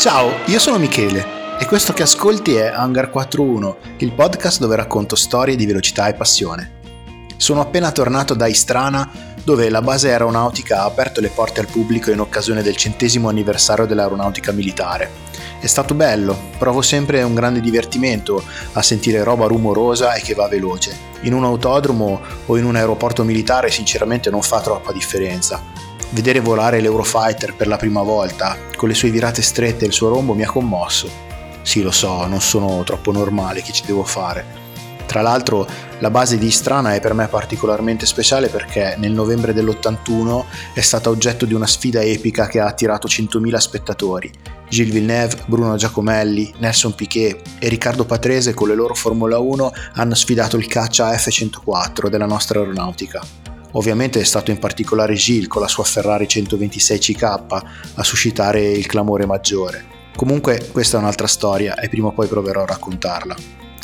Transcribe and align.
Ciao, 0.00 0.32
io 0.46 0.58
sono 0.58 0.78
Michele 0.78 1.58
e 1.58 1.66
questo 1.66 1.92
che 1.92 2.04
ascolti 2.04 2.54
è 2.54 2.68
Hangar 2.68 3.10
41, 3.10 3.76
il 3.98 4.12
podcast 4.12 4.58
dove 4.58 4.74
racconto 4.74 5.14
storie 5.14 5.56
di 5.56 5.66
velocità 5.66 6.08
e 6.08 6.14
passione. 6.14 6.78
Sono 7.36 7.60
appena 7.60 7.92
tornato 7.92 8.32
da 8.32 8.46
Istrana 8.46 9.34
dove 9.44 9.68
la 9.68 9.82
base 9.82 10.10
aeronautica 10.10 10.80
ha 10.80 10.84
aperto 10.84 11.20
le 11.20 11.28
porte 11.28 11.60
al 11.60 11.66
pubblico 11.66 12.10
in 12.10 12.20
occasione 12.20 12.62
del 12.62 12.76
centesimo 12.76 13.28
anniversario 13.28 13.84
dell'aeronautica 13.84 14.52
militare. 14.52 15.10
È 15.60 15.66
stato 15.66 15.92
bello, 15.92 16.34
provo 16.56 16.80
sempre 16.80 17.22
un 17.22 17.34
grande 17.34 17.60
divertimento 17.60 18.42
a 18.72 18.80
sentire 18.80 19.22
roba 19.22 19.48
rumorosa 19.48 20.14
e 20.14 20.22
che 20.22 20.32
va 20.32 20.48
veloce. 20.48 20.96
In 21.24 21.34
un 21.34 21.44
autodromo 21.44 22.22
o 22.46 22.56
in 22.56 22.64
un 22.64 22.76
aeroporto 22.76 23.22
militare 23.22 23.70
sinceramente 23.70 24.30
non 24.30 24.40
fa 24.40 24.62
troppa 24.62 24.92
differenza, 24.92 25.62
Vedere 26.12 26.40
volare 26.40 26.80
l'Eurofighter 26.80 27.54
per 27.54 27.68
la 27.68 27.76
prima 27.76 28.02
volta, 28.02 28.56
con 28.76 28.88
le 28.88 28.94
sue 28.94 29.10
virate 29.10 29.42
strette 29.42 29.84
e 29.84 29.86
il 29.88 29.92
suo 29.92 30.08
rombo, 30.08 30.34
mi 30.34 30.42
ha 30.42 30.50
commosso. 30.50 31.08
Sì, 31.62 31.82
lo 31.82 31.92
so, 31.92 32.26
non 32.26 32.40
sono 32.40 32.82
troppo 32.82 33.12
normale, 33.12 33.62
che 33.62 33.72
ci 33.72 33.84
devo 33.86 34.02
fare? 34.02 34.60
Tra 35.06 35.22
l'altro 35.22 35.66
la 35.98 36.10
base 36.10 36.38
di 36.38 36.50
Strana 36.52 36.94
è 36.94 37.00
per 37.00 37.14
me 37.14 37.26
particolarmente 37.26 38.06
speciale 38.06 38.48
perché 38.48 38.94
nel 38.96 39.10
novembre 39.10 39.52
dell'81 39.52 40.44
è 40.72 40.80
stata 40.80 41.10
oggetto 41.10 41.46
di 41.46 41.52
una 41.52 41.66
sfida 41.66 42.00
epica 42.00 42.46
che 42.46 42.60
ha 42.60 42.66
attirato 42.66 43.08
100.000 43.08 43.56
spettatori. 43.56 44.30
Gilles 44.68 44.92
Villeneuve, 44.92 45.42
Bruno 45.46 45.74
Giacomelli, 45.74 46.54
Nelson 46.58 46.94
Piquet 46.94 47.40
e 47.58 47.68
Riccardo 47.68 48.04
Patrese 48.04 48.54
con 48.54 48.68
le 48.68 48.76
loro 48.76 48.94
Formula 48.94 49.38
1 49.38 49.72
hanno 49.94 50.14
sfidato 50.14 50.56
il 50.56 50.68
caccia 50.68 51.10
F-104 51.10 52.06
della 52.08 52.26
nostra 52.26 52.60
aeronautica. 52.60 53.39
Ovviamente 53.72 54.20
è 54.20 54.24
stato 54.24 54.50
in 54.50 54.58
particolare 54.58 55.14
Gilles 55.14 55.48
con 55.48 55.62
la 55.62 55.68
sua 55.68 55.84
Ferrari 55.84 56.26
126 56.26 56.98
CK 56.98 57.22
a 57.22 58.02
suscitare 58.02 58.60
il 58.70 58.86
clamore 58.86 59.26
maggiore. 59.26 59.98
Comunque 60.16 60.68
questa 60.72 60.96
è 60.96 61.00
un'altra 61.00 61.28
storia 61.28 61.76
e 61.76 61.88
prima 61.88 62.08
o 62.08 62.12
poi 62.12 62.26
proverò 62.26 62.62
a 62.62 62.66
raccontarla. 62.66 63.36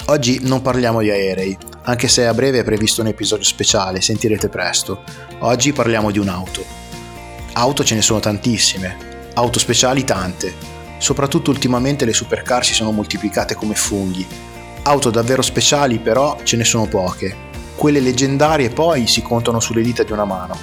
Oggi 0.07 0.41
non 0.43 0.63
parliamo 0.63 1.01
di 1.01 1.11
aerei, 1.11 1.57
anche 1.83 2.09
se 2.09 2.27
a 2.27 2.35
breve 2.35 2.61
è 2.61 2.65
previsto 2.65 3.01
un 3.01 3.09
episodio 3.09 3.45
speciale, 3.45 4.01
sentirete 4.01 4.49
presto. 4.49 5.03
Oggi 5.41 5.73
parliamo 5.73 6.11
di 6.11 6.19
un'auto. 6.19 6.65
Auto 7.55 7.85
ce 7.85 7.95
ne 7.95 8.03
sono 8.03 8.21
tantissime, 8.21 9.31
auto 9.35 9.59
speciali 9.59 10.05
tante. 10.05 10.75
Soprattutto 10.99 11.51
ultimamente 11.51 12.05
le 12.05 12.13
supercar 12.13 12.65
si 12.65 12.75
sono 12.75 12.91
moltiplicate 12.91 13.55
come 13.55 13.75
funghi. 13.75 14.27
Auto 14.83 15.11
davvero 15.11 15.43
speciali 15.43 15.99
però 15.99 16.39
ce 16.43 16.57
ne 16.57 16.65
sono 16.65 16.87
poche 16.87 17.47
quelle 17.77 18.01
leggendarie 18.01 18.71
poi 18.71 19.07
si 19.07 19.23
contano 19.23 19.61
sulle 19.61 19.83
dita 19.83 20.03
di 20.03 20.13
una 20.13 20.25
mano. 20.25 20.59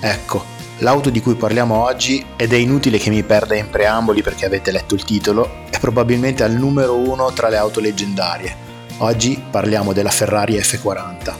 Ecco, 0.00 0.44
l'auto 0.78 1.08
di 1.08 1.22
cui 1.22 1.34
parliamo 1.34 1.82
oggi, 1.82 2.24
ed 2.36 2.52
è 2.52 2.56
inutile 2.56 2.98
che 2.98 3.08
mi 3.08 3.22
perda 3.22 3.54
in 3.54 3.70
preamboli 3.70 4.22
perché 4.22 4.44
avete 4.44 4.72
letto 4.72 4.94
il 4.94 5.04
titolo, 5.04 5.64
è 5.70 5.78
probabilmente 5.78 6.42
al 6.42 6.52
numero 6.52 6.96
uno 6.96 7.32
tra 7.32 7.48
le 7.48 7.56
auto 7.56 7.80
leggendarie. 7.80 8.64
Oggi 8.98 9.42
parliamo 9.50 9.92
della 9.92 10.10
Ferrari 10.10 10.56
F40. 10.56 11.34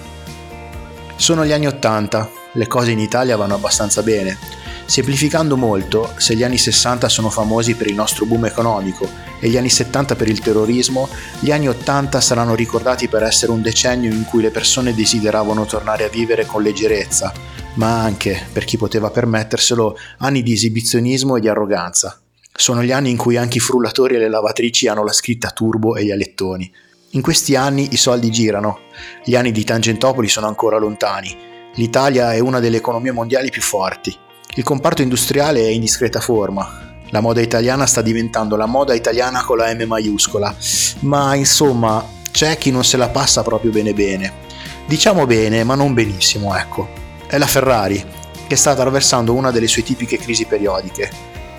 Sono 1.16 1.44
gli 1.44 1.52
anni 1.52 1.66
80, 1.66 2.30
le 2.52 2.66
cose 2.66 2.92
in 2.92 2.98
Italia 2.98 3.36
vanno 3.36 3.54
abbastanza 3.54 4.02
bene 4.02 4.64
Semplificando 4.86 5.56
molto, 5.56 6.12
se 6.16 6.36
gli 6.36 6.44
anni 6.44 6.58
60 6.58 7.08
sono 7.08 7.28
famosi 7.28 7.74
per 7.74 7.88
il 7.88 7.96
nostro 7.96 8.24
boom 8.24 8.44
economico 8.44 9.10
e 9.40 9.48
gli 9.48 9.56
anni 9.56 9.68
70 9.68 10.14
per 10.14 10.28
il 10.28 10.38
terrorismo, 10.38 11.08
gli 11.40 11.50
anni 11.50 11.68
80 11.68 12.20
saranno 12.20 12.54
ricordati 12.54 13.08
per 13.08 13.24
essere 13.24 13.50
un 13.50 13.62
decennio 13.62 14.12
in 14.12 14.24
cui 14.24 14.42
le 14.42 14.52
persone 14.52 14.94
desideravano 14.94 15.66
tornare 15.66 16.04
a 16.04 16.08
vivere 16.08 16.46
con 16.46 16.62
leggerezza, 16.62 17.32
ma 17.74 18.00
anche, 18.00 18.46
per 18.52 18.64
chi 18.64 18.76
poteva 18.76 19.10
permetterselo, 19.10 19.98
anni 20.18 20.44
di 20.44 20.52
esibizionismo 20.52 21.34
e 21.34 21.40
di 21.40 21.48
arroganza. 21.48 22.20
Sono 22.54 22.84
gli 22.84 22.92
anni 22.92 23.10
in 23.10 23.16
cui 23.16 23.36
anche 23.36 23.58
i 23.58 23.60
frullatori 23.60 24.14
e 24.14 24.18
le 24.18 24.28
lavatrici 24.28 24.86
hanno 24.86 25.04
la 25.04 25.12
scritta 25.12 25.50
turbo 25.50 25.96
e 25.96 26.04
gli 26.04 26.12
alettoni. 26.12 26.72
In 27.10 27.22
questi 27.22 27.56
anni 27.56 27.88
i 27.90 27.96
soldi 27.96 28.30
girano, 28.30 28.78
gli 29.24 29.34
anni 29.34 29.50
di 29.50 29.64
Tangentopoli 29.64 30.28
sono 30.28 30.46
ancora 30.46 30.78
lontani, 30.78 31.36
l'Italia 31.74 32.32
è 32.32 32.38
una 32.38 32.60
delle 32.60 32.76
economie 32.76 33.12
mondiali 33.12 33.50
più 33.50 33.62
forti, 33.62 34.16
il 34.54 34.62
comparto 34.62 35.02
industriale 35.02 35.60
è 35.60 35.68
in 35.68 35.80
discreta 35.80 36.20
forma. 36.20 36.94
La 37.10 37.20
moda 37.20 37.40
italiana 37.40 37.84
sta 37.86 38.00
diventando 38.00 38.56
la 38.56 38.66
moda 38.66 38.94
italiana 38.94 39.44
con 39.44 39.58
la 39.58 39.72
M 39.74 39.82
maiuscola, 39.82 40.54
ma 41.00 41.34
insomma 41.34 42.04
c'è 42.30 42.56
chi 42.56 42.70
non 42.70 42.82
se 42.82 42.96
la 42.96 43.08
passa 43.08 43.42
proprio 43.42 43.70
bene 43.70 43.92
bene. 43.92 44.44
Diciamo 44.86 45.26
bene, 45.26 45.62
ma 45.62 45.74
non 45.74 45.94
benissimo, 45.94 46.56
ecco. 46.56 46.88
È 47.26 47.36
la 47.38 47.46
Ferrari, 47.46 48.02
che 48.46 48.56
sta 48.56 48.70
attraversando 48.70 49.34
una 49.34 49.50
delle 49.50 49.66
sue 49.66 49.82
tipiche 49.82 50.16
crisi 50.16 50.46
periodiche. 50.46 51.10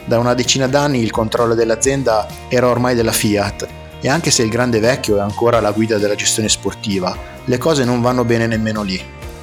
Da 0.06 0.18
una 0.18 0.34
decina 0.34 0.68
d'anni 0.68 1.02
il 1.02 1.12
controllo 1.12 1.54
dell'azienda 1.54 2.26
era 2.48 2.68
ormai 2.68 2.96
della 2.96 3.12
Fiat 3.12 3.68
e 4.00 4.10
anche 4.10 4.32
se 4.32 4.44
il 4.44 4.50
grande 4.50 4.80
vecchio 4.80 5.18
è 5.18 5.22
ancora 5.22 5.58
alla 5.58 5.72
guida 5.72 5.98
della 5.98 6.16
gestione 6.16 6.50
sportiva, 6.50 7.16
le 7.46 7.58
cose 7.58 7.84
non 7.84 8.02
vanno 8.02 8.24
bene 8.24 8.48
nemmeno 8.48 8.82
lì. 8.82 9.00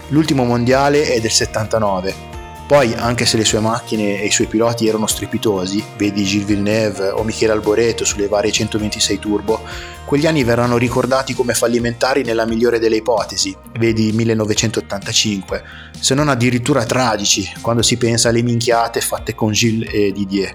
L'ultimo 0.09 0.45
mondiale 0.45 1.13
è 1.13 1.21
del 1.21 1.31
79 1.31 2.33
poi, 2.67 2.95
anche 2.95 3.27
se 3.27 3.37
le 3.37 3.45
sue 3.45 3.61
macchine 3.61 4.23
e 4.23 4.27
i 4.27 4.31
suoi 4.31 4.47
piloti 4.47 4.89
erano 4.89 5.07
strepitosi, 5.07 5.85
vedi 5.99 6.25
Gilles 6.25 6.47
Villeneuve 6.47 7.11
o 7.11 7.23
Michele 7.23 7.53
Alboreto 7.53 8.07
sulle 8.07 8.27
varie 8.27 8.51
126 8.53 9.19
Turbo, 9.19 9.61
quegli 10.07 10.27
anni 10.27 10.45
verranno 10.45 10.79
ricordati 10.79 11.35
come 11.35 11.53
fallimentari 11.53 12.23
nella 12.23 12.47
migliore 12.47 12.79
delle 12.79 12.97
ipotesi, 12.97 13.55
vedi 13.79 14.13
1985, 14.13 15.63
se 16.01 16.15
non 16.15 16.31
addirittura 16.31 16.87
tragici 16.87 17.47
quando 17.61 17.83
si 17.83 17.99
pensa 17.99 18.31
alle 18.31 18.43
minchiate 18.43 19.03
fatte 19.03 19.35
con 19.35 19.53
Gilles 19.53 19.91
e 19.93 20.13
Didier. 20.13 20.53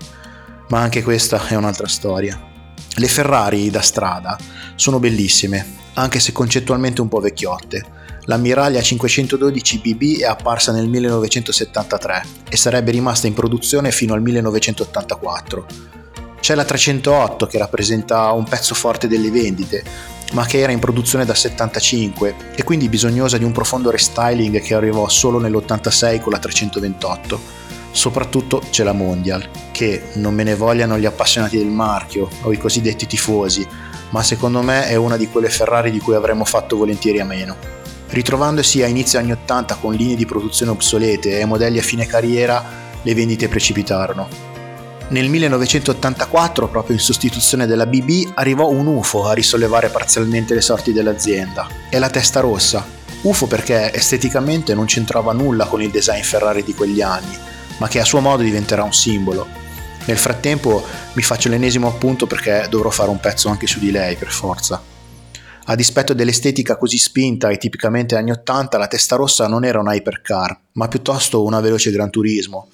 Ma 0.69 0.79
anche 0.79 1.03
questa 1.03 1.47
è 1.47 1.55
un'altra 1.55 1.87
storia. 1.87 2.39
Le 2.95 3.07
Ferrari 3.07 3.69
da 3.69 3.81
strada 3.81 4.35
sono 4.73 4.97
bellissime, 4.97 5.77
anche 5.93 6.19
se 6.19 6.31
concettualmente 6.31 7.01
un 7.01 7.07
po' 7.07 7.19
vecchiotte 7.19 7.97
l'ammiraglia 8.29 8.79
512 8.79 9.79
BB 9.79 10.19
è 10.19 10.25
apparsa 10.25 10.71
nel 10.71 10.87
1973 10.87 12.25
e 12.47 12.57
sarebbe 12.57 12.91
rimasta 12.91 13.25
in 13.25 13.33
produzione 13.33 13.91
fino 13.91 14.13
al 14.13 14.21
1984. 14.21 15.65
C'è 16.39 16.53
la 16.53 16.63
308 16.63 17.47
che 17.47 17.57
rappresenta 17.57 18.31
un 18.31 18.43
pezzo 18.43 18.75
forte 18.75 19.07
delle 19.07 19.31
vendite, 19.31 19.83
ma 20.33 20.45
che 20.45 20.59
era 20.59 20.71
in 20.71 20.77
produzione 20.77 21.25
dal 21.25 21.35
75 21.35 22.35
e 22.55 22.63
quindi 22.63 22.87
bisognosa 22.87 23.39
di 23.39 23.43
un 23.43 23.51
profondo 23.51 23.89
restyling 23.89 24.61
che 24.61 24.75
arrivò 24.75 25.09
solo 25.09 25.39
nell'86 25.39 26.21
con 26.21 26.31
la 26.31 26.39
328. 26.39 27.57
Soprattutto 27.91 28.61
c'è 28.69 28.83
la 28.83 28.93
Mondial, 28.93 29.49
che 29.71 30.03
non 30.13 30.35
me 30.35 30.43
ne 30.43 30.53
vogliano 30.53 30.99
gli 30.99 31.05
appassionati 31.05 31.57
del 31.57 31.65
marchio 31.65 32.29
o 32.43 32.53
i 32.53 32.59
cosiddetti 32.59 33.07
tifosi, 33.07 33.67
ma 34.11 34.21
secondo 34.21 34.61
me 34.61 34.87
è 34.87 34.93
una 34.93 35.17
di 35.17 35.27
quelle 35.27 35.49
Ferrari 35.49 35.89
di 35.89 35.99
cui 35.99 36.13
avremmo 36.13 36.45
fatto 36.45 36.77
volentieri 36.77 37.19
a 37.19 37.25
meno. 37.25 37.78
Ritrovandosi 38.09 38.81
a 38.81 38.87
inizio 38.87 39.19
anni 39.19 39.31
80 39.31 39.75
con 39.75 39.93
linee 39.93 40.15
di 40.15 40.25
produzione 40.25 40.71
obsolete 40.71 41.39
e 41.39 41.45
modelli 41.45 41.77
a 41.77 41.83
fine 41.83 42.07
carriera, 42.07 42.63
le 43.03 43.13
vendite 43.13 43.47
precipitarono. 43.47 44.27
Nel 45.09 45.29
1984, 45.29 46.67
proprio 46.69 46.95
in 46.95 47.01
sostituzione 47.01 47.67
della 47.67 47.85
BB, 47.85 48.31
arrivò 48.35 48.67
un 48.69 48.87
UFO 48.87 49.27
a 49.27 49.33
risollevare 49.33 49.89
parzialmente 49.89 50.55
le 50.55 50.61
sorti 50.61 50.91
dell'azienda. 50.91 51.67
È 51.87 51.99
la 51.99 52.09
testa 52.09 52.39
rossa. 52.39 52.83
UFO 53.21 53.45
perché 53.45 53.93
esteticamente 53.93 54.73
non 54.73 54.85
c'entrava 54.85 55.31
nulla 55.31 55.65
con 55.65 55.81
il 55.81 55.91
design 55.91 56.21
Ferrari 56.21 56.63
di 56.63 56.73
quegli 56.73 57.01
anni, 57.01 57.37
ma 57.77 57.87
che 57.87 57.99
a 57.99 58.05
suo 58.05 58.21
modo 58.21 58.41
diventerà 58.41 58.83
un 58.83 58.93
simbolo. 58.93 59.47
Nel 60.05 60.17
frattempo 60.17 60.83
mi 61.13 61.21
faccio 61.21 61.49
l'ennesimo 61.49 61.87
appunto 61.87 62.25
perché 62.25 62.65
dovrò 62.69 62.89
fare 62.89 63.09
un 63.09 63.19
pezzo 63.19 63.49
anche 63.49 63.67
su 63.67 63.79
di 63.79 63.91
lei, 63.91 64.15
per 64.15 64.31
forza. 64.31 64.81
A 65.69 65.75
dispetto 65.75 66.15
dell'estetica 66.15 66.77
così 66.77 66.97
spinta 66.97 67.49
e 67.49 67.59
tipicamente 67.59 68.15
anni 68.15 68.31
80, 68.31 68.79
la 68.79 68.87
testa 68.87 69.15
rossa 69.15 69.47
non 69.47 69.63
era 69.63 69.79
un 69.79 69.85
hypercar, 69.85 70.59
ma 70.71 70.87
piuttosto 70.87 71.43
una 71.43 71.59
veloce 71.59 71.91
Gran 71.91 72.09
Turismo. 72.09 72.69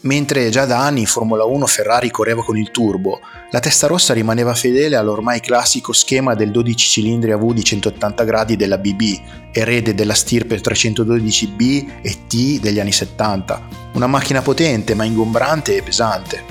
Mentre 0.00 0.48
già 0.48 0.64
da 0.64 0.78
anni 0.78 1.00
in 1.00 1.06
Formula 1.06 1.44
1 1.44 1.66
Ferrari 1.66 2.10
correva 2.10 2.42
con 2.42 2.56
il 2.56 2.70
turbo, 2.70 3.20
la 3.50 3.60
testa 3.60 3.86
rossa 3.86 4.14
rimaneva 4.14 4.54
fedele 4.54 4.96
all'ormai 4.96 5.40
classico 5.40 5.92
schema 5.92 6.34
del 6.34 6.50
12 6.50 6.88
cilindri 6.88 7.32
a 7.32 7.36
V 7.36 7.52
di 7.52 7.62
180 7.62 8.24
gradi 8.24 8.56
della 8.56 8.78
BB, 8.78 9.52
erede 9.52 9.92
della 9.94 10.14
stirpe 10.14 10.58
312B 10.58 12.00
e 12.00 12.26
T 12.26 12.60
degli 12.60 12.80
anni 12.80 12.92
70. 12.92 13.68
Una 13.92 14.06
macchina 14.06 14.40
potente 14.40 14.94
ma 14.94 15.04
ingombrante 15.04 15.76
e 15.76 15.82
pesante. 15.82 16.42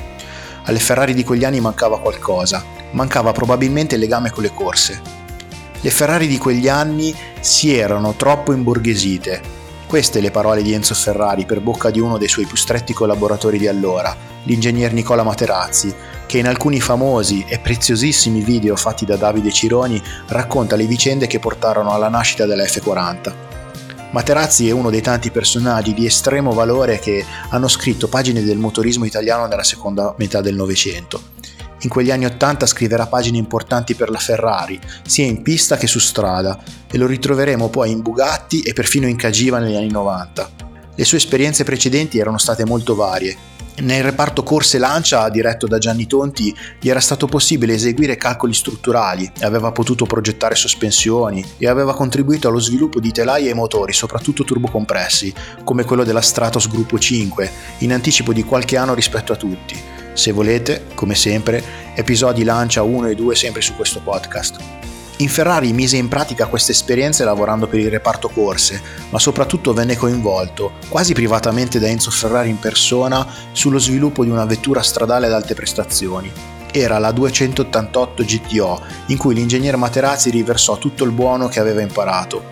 Alle 0.65 0.79
Ferrari 0.79 1.15
di 1.15 1.23
quegli 1.23 1.44
anni 1.44 1.59
mancava 1.59 2.00
qualcosa, 2.00 2.63
mancava 2.91 3.31
probabilmente 3.31 3.95
il 3.95 4.01
legame 4.01 4.29
con 4.29 4.44
le 4.44 4.53
corse. 4.53 5.20
Le 5.83 5.89
Ferrari 5.89 6.27
di 6.27 6.37
quegli 6.37 6.67
anni 6.67 7.11
si 7.39 7.75
erano 7.75 8.13
troppo 8.13 8.53
imborghesite. 8.53 9.41
Queste 9.87 10.21
le 10.21 10.29
parole 10.29 10.61
di 10.61 10.73
Enzo 10.73 10.93
Ferrari 10.93 11.45
per 11.45 11.59
bocca 11.59 11.89
di 11.89 11.99
uno 11.99 12.19
dei 12.19 12.27
suoi 12.27 12.45
più 12.45 12.55
stretti 12.55 12.93
collaboratori 12.93 13.57
di 13.57 13.67
allora, 13.67 14.15
l'ingegner 14.43 14.93
Nicola 14.93 15.23
Materazzi, 15.23 15.91
che 16.27 16.37
in 16.37 16.47
alcuni 16.47 16.79
famosi 16.79 17.45
e 17.47 17.57
preziosissimi 17.57 18.41
video 18.41 18.75
fatti 18.75 19.05
da 19.05 19.15
Davide 19.15 19.51
Cironi 19.51 19.99
racconta 20.27 20.75
le 20.75 20.85
vicende 20.85 21.25
che 21.25 21.39
portarono 21.39 21.91
alla 21.91 22.09
nascita 22.09 22.45
della 22.45 22.63
F40. 22.63 23.33
Materazzi 24.11 24.69
è 24.69 24.71
uno 24.71 24.91
dei 24.91 25.01
tanti 25.01 25.31
personaggi 25.31 25.95
di 25.95 26.05
estremo 26.05 26.51
valore 26.51 26.99
che 26.99 27.25
hanno 27.49 27.67
scritto 27.67 28.07
pagine 28.07 28.43
del 28.43 28.59
motorismo 28.59 29.05
italiano 29.05 29.47
nella 29.47 29.63
seconda 29.63 30.13
metà 30.17 30.41
del 30.41 30.53
Novecento 30.53 31.30
In 31.83 31.89
quegli 31.89 32.11
anni 32.11 32.25
80 32.25 32.65
scriverà 32.67 33.07
pagine 33.07 33.37
importanti 33.37 33.95
per 33.95 34.09
la 34.09 34.19
Ferrari, 34.19 34.79
sia 35.03 35.25
in 35.25 35.41
pista 35.41 35.77
che 35.77 35.87
su 35.87 35.97
strada, 35.97 36.59
e 36.89 36.97
lo 36.97 37.07
ritroveremo 37.07 37.69
poi 37.69 37.91
in 37.91 38.01
Bugatti 38.01 38.61
e 38.61 38.73
perfino 38.73 39.07
in 39.07 39.15
Cagiva 39.15 39.57
negli 39.57 39.75
anni 39.75 39.89
90. 39.89 40.49
Le 40.93 41.05
sue 41.05 41.17
esperienze 41.17 41.63
precedenti 41.63 42.19
erano 42.19 42.37
state 42.37 42.65
molto 42.65 42.93
varie, 42.93 43.35
nel 43.77 44.03
reparto 44.03 44.44
corse 44.44 44.77
lancia, 44.77 45.27
diretto 45.29 45.68
da 45.68 45.77
Gianni 45.77 46.07
Tonti, 46.07 46.56
gli 46.79 46.89
era 46.89 47.00
stato 47.00 47.27
possibile 47.27 47.73
eseguire 47.73 48.15
calcoli 48.15 48.53
strutturali, 48.53 49.31
aveva 49.41 49.71
potuto 49.71 50.06
progettare 50.06 50.56
sospensioni 50.56 51.44
e 51.57 51.68
aveva 51.68 51.95
contribuito 51.95 52.47
allo 52.47 52.59
sviluppo 52.59 53.00
di 53.00 53.12
telaie 53.12 53.50
e 53.50 53.53
motori, 53.53 53.94
soprattutto 53.94 54.44
turbocompressi, 54.44 55.33
come 55.63 55.83
quello 55.83 56.03
della 56.03 56.21
Stratos 56.21 56.68
Gruppo 56.68 57.00
5, 57.00 57.51
in 57.79 57.94
anticipo 57.94 58.33
di 58.33 58.44
qualche 58.44 58.77
anno 58.77 58.94
rispetto 58.94 59.31
a 59.31 59.38
tutti. 59.38 59.79
Se 60.13 60.31
volete, 60.31 60.88
come 60.94 61.15
sempre, 61.15 61.63
episodi 61.95 62.44
lancia 62.44 62.83
1 62.83 63.07
e 63.07 63.15
2 63.15 63.35
sempre 63.35 63.62
su 63.62 63.75
questo 63.75 64.01
podcast. 64.01 64.90
In 65.21 65.29
Ferrari 65.29 65.71
mise 65.71 65.97
in 65.97 66.07
pratica 66.07 66.47
queste 66.47 66.71
esperienze 66.71 67.23
lavorando 67.23 67.68
per 67.68 67.77
il 67.77 67.91
reparto 67.91 68.27
corse, 68.27 68.81
ma 69.12 69.19
soprattutto 69.19 69.71
venne 69.71 69.95
coinvolto, 69.95 70.71
quasi 70.89 71.13
privatamente 71.13 71.77
da 71.77 71.85
Enzo 71.85 72.09
Ferrari 72.09 72.50
in 72.50 72.57
persona, 72.57 73.27
sullo 73.51 73.77
sviluppo 73.77 74.23
di 74.23 74.31
una 74.31 74.45
vettura 74.45 74.81
stradale 74.81 75.27
ad 75.27 75.33
alte 75.33 75.53
prestazioni. 75.53 76.31
Era 76.71 76.97
la 76.97 77.12
288 77.12 78.23
GTO, 78.23 78.81
in 79.07 79.18
cui 79.18 79.35
l'ingegnere 79.35 79.77
Materazzi 79.77 80.31
riversò 80.31 80.79
tutto 80.79 81.03
il 81.03 81.12
buono 81.12 81.50
che 81.50 81.59
aveva 81.59 81.81
imparato. 81.81 82.50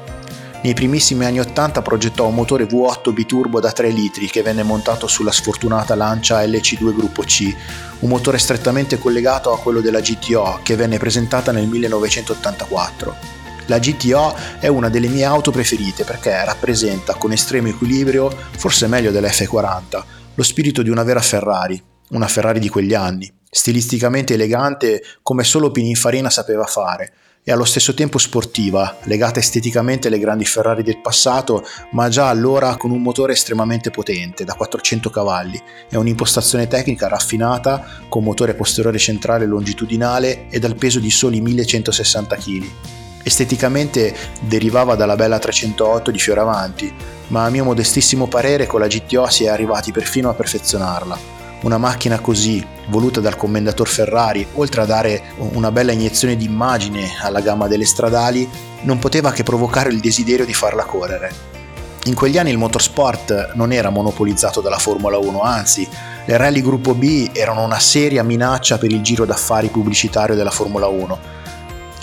Nei 0.62 0.74
primissimi 0.74 1.24
anni 1.24 1.40
80 1.40 1.82
progettò 1.82 2.28
un 2.28 2.36
motore 2.36 2.66
V8 2.66 3.14
biturbo 3.14 3.62
da 3.62 3.72
3 3.72 3.92
litri 3.92 4.28
che 4.28 4.42
venne 4.42 4.62
montato 4.62 5.08
sulla 5.08 5.32
sfortunata 5.32 5.96
Lancia 5.96 6.44
LC2 6.44 6.94
Gruppo 6.94 7.22
C, 7.22 7.56
un 8.00 8.10
motore 8.10 8.38
strettamente 8.38 8.98
collegato 9.00 9.54
a 9.54 9.60
quello 9.60 9.80
della 9.80 10.02
GTO 10.02 10.60
che 10.62 10.76
venne 10.76 10.98
presentata 10.98 11.54
nel 11.54 11.66
1984. 11.66 13.16
La 13.68 13.80
GTO 13.80 14.36
è 14.60 14.68
una 14.68 14.90
delle 14.90 15.08
mie 15.08 15.24
auto 15.24 15.50
preferite 15.52 16.04
perché 16.04 16.44
rappresenta 16.44 17.14
con 17.14 17.32
estremo 17.32 17.70
equilibrio, 17.70 18.30
forse 18.58 18.88
meglio 18.88 19.12
della 19.12 19.30
F40, 19.30 20.04
lo 20.36 20.44
spirito 20.44 20.82
di 20.82 20.90
una 20.90 21.04
vera 21.04 21.22
Ferrari, 21.22 21.82
una 22.10 22.28
Ferrari 22.28 22.60
di 22.60 22.68
quegli 22.68 22.94
anni, 22.94 23.32
stilisticamente 23.50 24.34
elegante 24.34 25.04
come 25.22 25.46
solo 25.46 25.72
Pininfarina 25.72 26.30
sapeva 26.30 26.66
fare, 26.66 27.14
e 27.44 27.52
allo 27.52 27.66
stesso 27.66 27.94
tempo 27.94 28.18
sportiva, 28.18 28.98
legata 29.04 29.40
esteticamente 29.40 30.08
alle 30.08 30.20
grandi 30.20 30.46
Ferrari 30.46 30.84
del 30.84 31.02
passato, 31.02 31.66
ma 31.92 32.10
già 32.10 32.30
allora 32.30 32.76
con 32.76 32.92
un 32.92 33.02
motore 33.02 33.34
estremamente 33.34 33.90
potente, 33.92 34.44
da 34.44 34.54
400 34.54 35.10
cavalli, 35.10 35.62
e 35.90 35.98
un'impostazione 35.98 36.68
tecnica 36.68 37.08
raffinata 37.08 38.04
con 38.08 38.24
motore 38.24 38.54
posteriore 38.54 38.98
centrale 38.98 39.46
longitudinale 39.46 40.48
e 40.50 40.60
dal 40.60 40.76
peso 40.76 41.00
di 41.00 41.10
soli 41.10 41.42
1160 41.42 42.36
kg. 42.36 42.70
Esteticamente 43.24 44.16
derivava 44.42 44.96
dalla 44.96 45.16
bella 45.16 45.40
308 45.40 46.12
di 46.12 46.20
Fioravanti, 46.20 46.94
ma 47.28 47.46
a 47.46 47.50
mio 47.50 47.64
modestissimo 47.64 48.28
parere 48.28 48.68
con 48.68 48.80
la 48.80 48.88
GTO 48.88 49.28
si 49.30 49.46
è 49.46 49.50
arrivati 49.50 49.92
perfino 49.92 50.30
a 50.30 50.34
perfezionarla 50.34 51.39
una 51.62 51.78
macchina 51.78 52.20
così, 52.20 52.66
voluta 52.88 53.20
dal 53.20 53.36
commendator 53.36 53.88
Ferrari, 53.88 54.46
oltre 54.54 54.82
a 54.82 54.86
dare 54.86 55.34
una 55.38 55.72
bella 55.72 55.92
iniezione 55.92 56.36
di 56.36 56.46
immagine 56.46 57.16
alla 57.22 57.42
gamma 57.42 57.68
delle 57.68 57.86
stradali, 57.86 58.50
non 58.82 59.00
poteva 59.00 59.32
che 59.32 59.44
provocare 59.44 59.90
il 59.90 60.00
desiderio 60.00 60.46
di 60.46 60.54
farla 60.54 60.84
correre. 60.84 61.48
In 62.06 62.14
quegli 62.14 62.38
anni 62.38 62.52
il 62.52 62.58
motorsport 62.58 63.52
non 63.56 63.74
era 63.74 63.90
monopolizzato 63.90 64.62
dalla 64.62 64.78
Formula 64.78 65.18
1, 65.18 65.42
anzi, 65.42 65.88
le 66.26 66.38
rally 66.38 66.62
gruppo 66.62 66.94
B 66.94 67.32
erano 67.34 67.64
una 67.64 67.80
seria 67.80 68.24
minaccia 68.24 68.78
per 68.78 68.92
il 68.92 69.02
giro 69.02 69.26
d'affari 69.26 69.68
pubblicitario 69.68 70.36
della 70.36 70.52
Formula 70.52 70.88
1. 70.88 71.20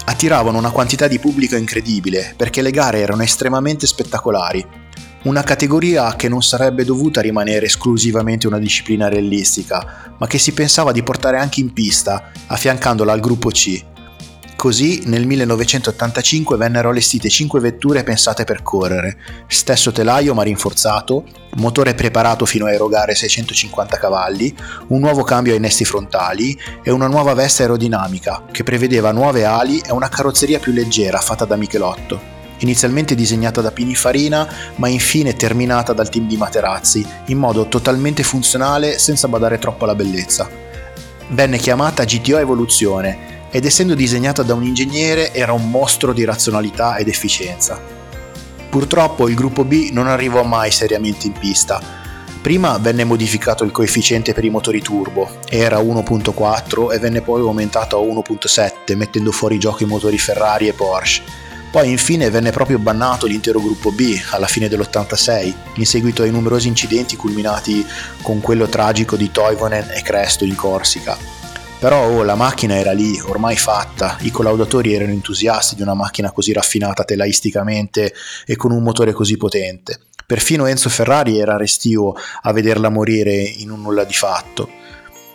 Attiravano 0.05 0.59
una 0.59 0.71
quantità 0.71 1.09
di 1.09 1.19
pubblico 1.19 1.57
incredibile 1.57 2.35
perché 2.37 2.61
le 2.61 2.71
gare 2.71 3.01
erano 3.01 3.23
estremamente 3.23 3.87
spettacolari 3.87 4.85
una 5.27 5.43
categoria 5.43 6.15
che 6.15 6.29
non 6.29 6.41
sarebbe 6.41 6.85
dovuta 6.85 7.21
rimanere 7.21 7.67
esclusivamente 7.67 8.47
una 8.47 8.61
disciplina 8.61 9.09
realistica, 9.09 10.15
ma 10.19 10.27
che 10.29 10.39
si 10.39 10.53
pensava 10.53 10.93
di 10.93 11.03
portare 11.03 11.37
anche 11.37 11.59
in 11.59 11.73
pista, 11.73 12.31
affiancandola 12.47 13.13
al 13.13 13.19
gruppo 13.19 13.51
C. 13.51 13.85
Così 14.55 15.03
nel 15.07 15.27
1985 15.27 16.57
vennero 16.57 16.91
allestite 16.91 17.29
5 17.29 17.61
vetture 17.61 18.05
pensate 18.05 18.45
per 18.45 18.63
correre, 18.63 19.19
stesso 19.49 19.91
telaio 19.91 20.33
ma 20.33 20.45
rinforzato, 20.45 21.25
motore 21.57 21.95
preparato 21.95 22.47
fino 22.47 22.67
a 22.67 22.73
erogare 22.73 23.17
650 23.17 23.99
cavalli, 23.99 24.55
un 24.89 25.01
nuovo 25.01 25.25
cambio 25.25 25.53
ai 25.53 25.59
innesti 25.59 25.85
frontali 25.85 26.57
e 26.85 26.91
una 26.93 27.09
nuova 27.09 27.35
veste 27.35 27.63
aerodinamica 27.63 28.45
che 28.51 28.63
prevedeva 28.63 29.11
nuove 29.11 29.45
ali 29.45 29.83
e 29.85 29.91
una 29.91 30.09
carrozzeria 30.09 30.61
più 30.61 30.73
leggera 30.73 31.19
fatta 31.19 31.45
da 31.45 31.57
Michelotto 31.57 32.36
inizialmente 32.59 33.15
disegnata 33.15 33.61
da 33.61 33.71
Pininfarina 33.71 34.49
ma 34.77 34.89
infine 34.89 35.35
terminata 35.35 35.93
dal 35.93 36.09
team 36.09 36.27
di 36.27 36.37
Materazzi, 36.37 37.07
in 37.27 37.39
modo 37.39 37.69
totalmente 37.69 38.23
funzionale 38.23 38.99
senza 38.99 39.29
badare 39.29 39.59
troppo 39.59 39.85
alla 39.85 39.95
bellezza. 39.95 40.49
Venne 41.29 41.59
chiamata 41.59 42.05
GTO 42.05 42.39
Evoluzione 42.39 43.35
ed 43.51 43.65
essendo 43.65 43.95
disegnata 43.95 44.43
da 44.43 44.55
un 44.55 44.63
ingegnere 44.63 45.33
era 45.33 45.53
un 45.53 45.71
mostro 45.71 46.13
di 46.13 46.25
razionalità 46.25 46.97
ed 46.97 47.09
efficienza. 47.09 47.81
Purtroppo 48.69 49.29
il 49.29 49.35
gruppo 49.35 49.65
B 49.65 49.91
non 49.93 50.07
arrivò 50.07 50.43
mai 50.43 50.71
seriamente 50.71 51.27
in 51.27 51.33
pista. 51.33 51.81
Prima 52.43 52.79
venne 52.79 53.05
modificato 53.05 53.65
il 53.65 53.73
coefficiente 53.73 54.33
per 54.33 54.45
i 54.45 54.51
motori 54.51 54.81
turbo, 54.81 55.39
era 55.49 55.79
1.4 55.79 56.93
e 56.93 56.99
venne 56.99 57.23
poi 57.23 57.41
aumentato 57.41 57.97
a 57.97 58.01
1.7 58.01 58.95
mettendo 58.95 59.33
fuori 59.33 59.59
gioco 59.59 59.83
i 59.83 59.87
motori 59.87 60.19
Ferrari 60.19 60.69
e 60.69 60.73
Porsche 60.73 61.46
poi 61.71 61.91
infine 61.91 62.31
venne 62.31 62.51
proprio 62.51 62.79
bannato 62.79 63.27
l'intero 63.27 63.61
gruppo 63.61 63.93
B 63.93 64.19
alla 64.31 64.47
fine 64.47 64.69
dell'86, 64.69 65.55
in 65.75 65.87
seguito 65.87 66.23
ai 66.23 66.31
numerosi 66.31 66.69
incidenti 66.69 67.17
culminati 67.17 67.85
con 68.23 68.41
quello 68.41 68.67
tragico 68.67 69.17
di 69.17 69.31
Toivonen 69.31 69.91
e 69.91 70.03
Cresto 70.03 70.45
in 70.45 70.55
Corsica. 70.55 71.17
Però 71.79 72.09
oh, 72.09 72.23
la 72.23 72.37
macchina 72.37 72.77
era 72.77 72.93
lì, 72.93 73.21
ormai 73.21 73.57
fatta, 73.57 74.17
i 74.21 74.31
collaudatori 74.31 74.95
erano 74.95 75.13
entusiasti 75.13 75.75
di 75.75 75.83
una 75.83 75.93
macchina 75.93 76.33
così 76.33 76.53
raffinata 76.53 77.05
telaisticamente 77.05 78.15
e 78.47 78.57
con 78.57 78.73
un 78.73 78.83
motore 78.83 79.13
così 79.13 79.37
potente. 79.37 80.01
Perfino 80.27 80.67
Enzo 80.67 80.89
Ferrari 80.89 81.39
era 81.39 81.57
restio 81.57 82.15
a 82.43 82.53
vederla 82.53 82.89
morire 82.89 83.35
in 83.35 83.71
un 83.71 83.83
nulla 83.83 84.05
di 84.05 84.15
fatto. 84.15 84.69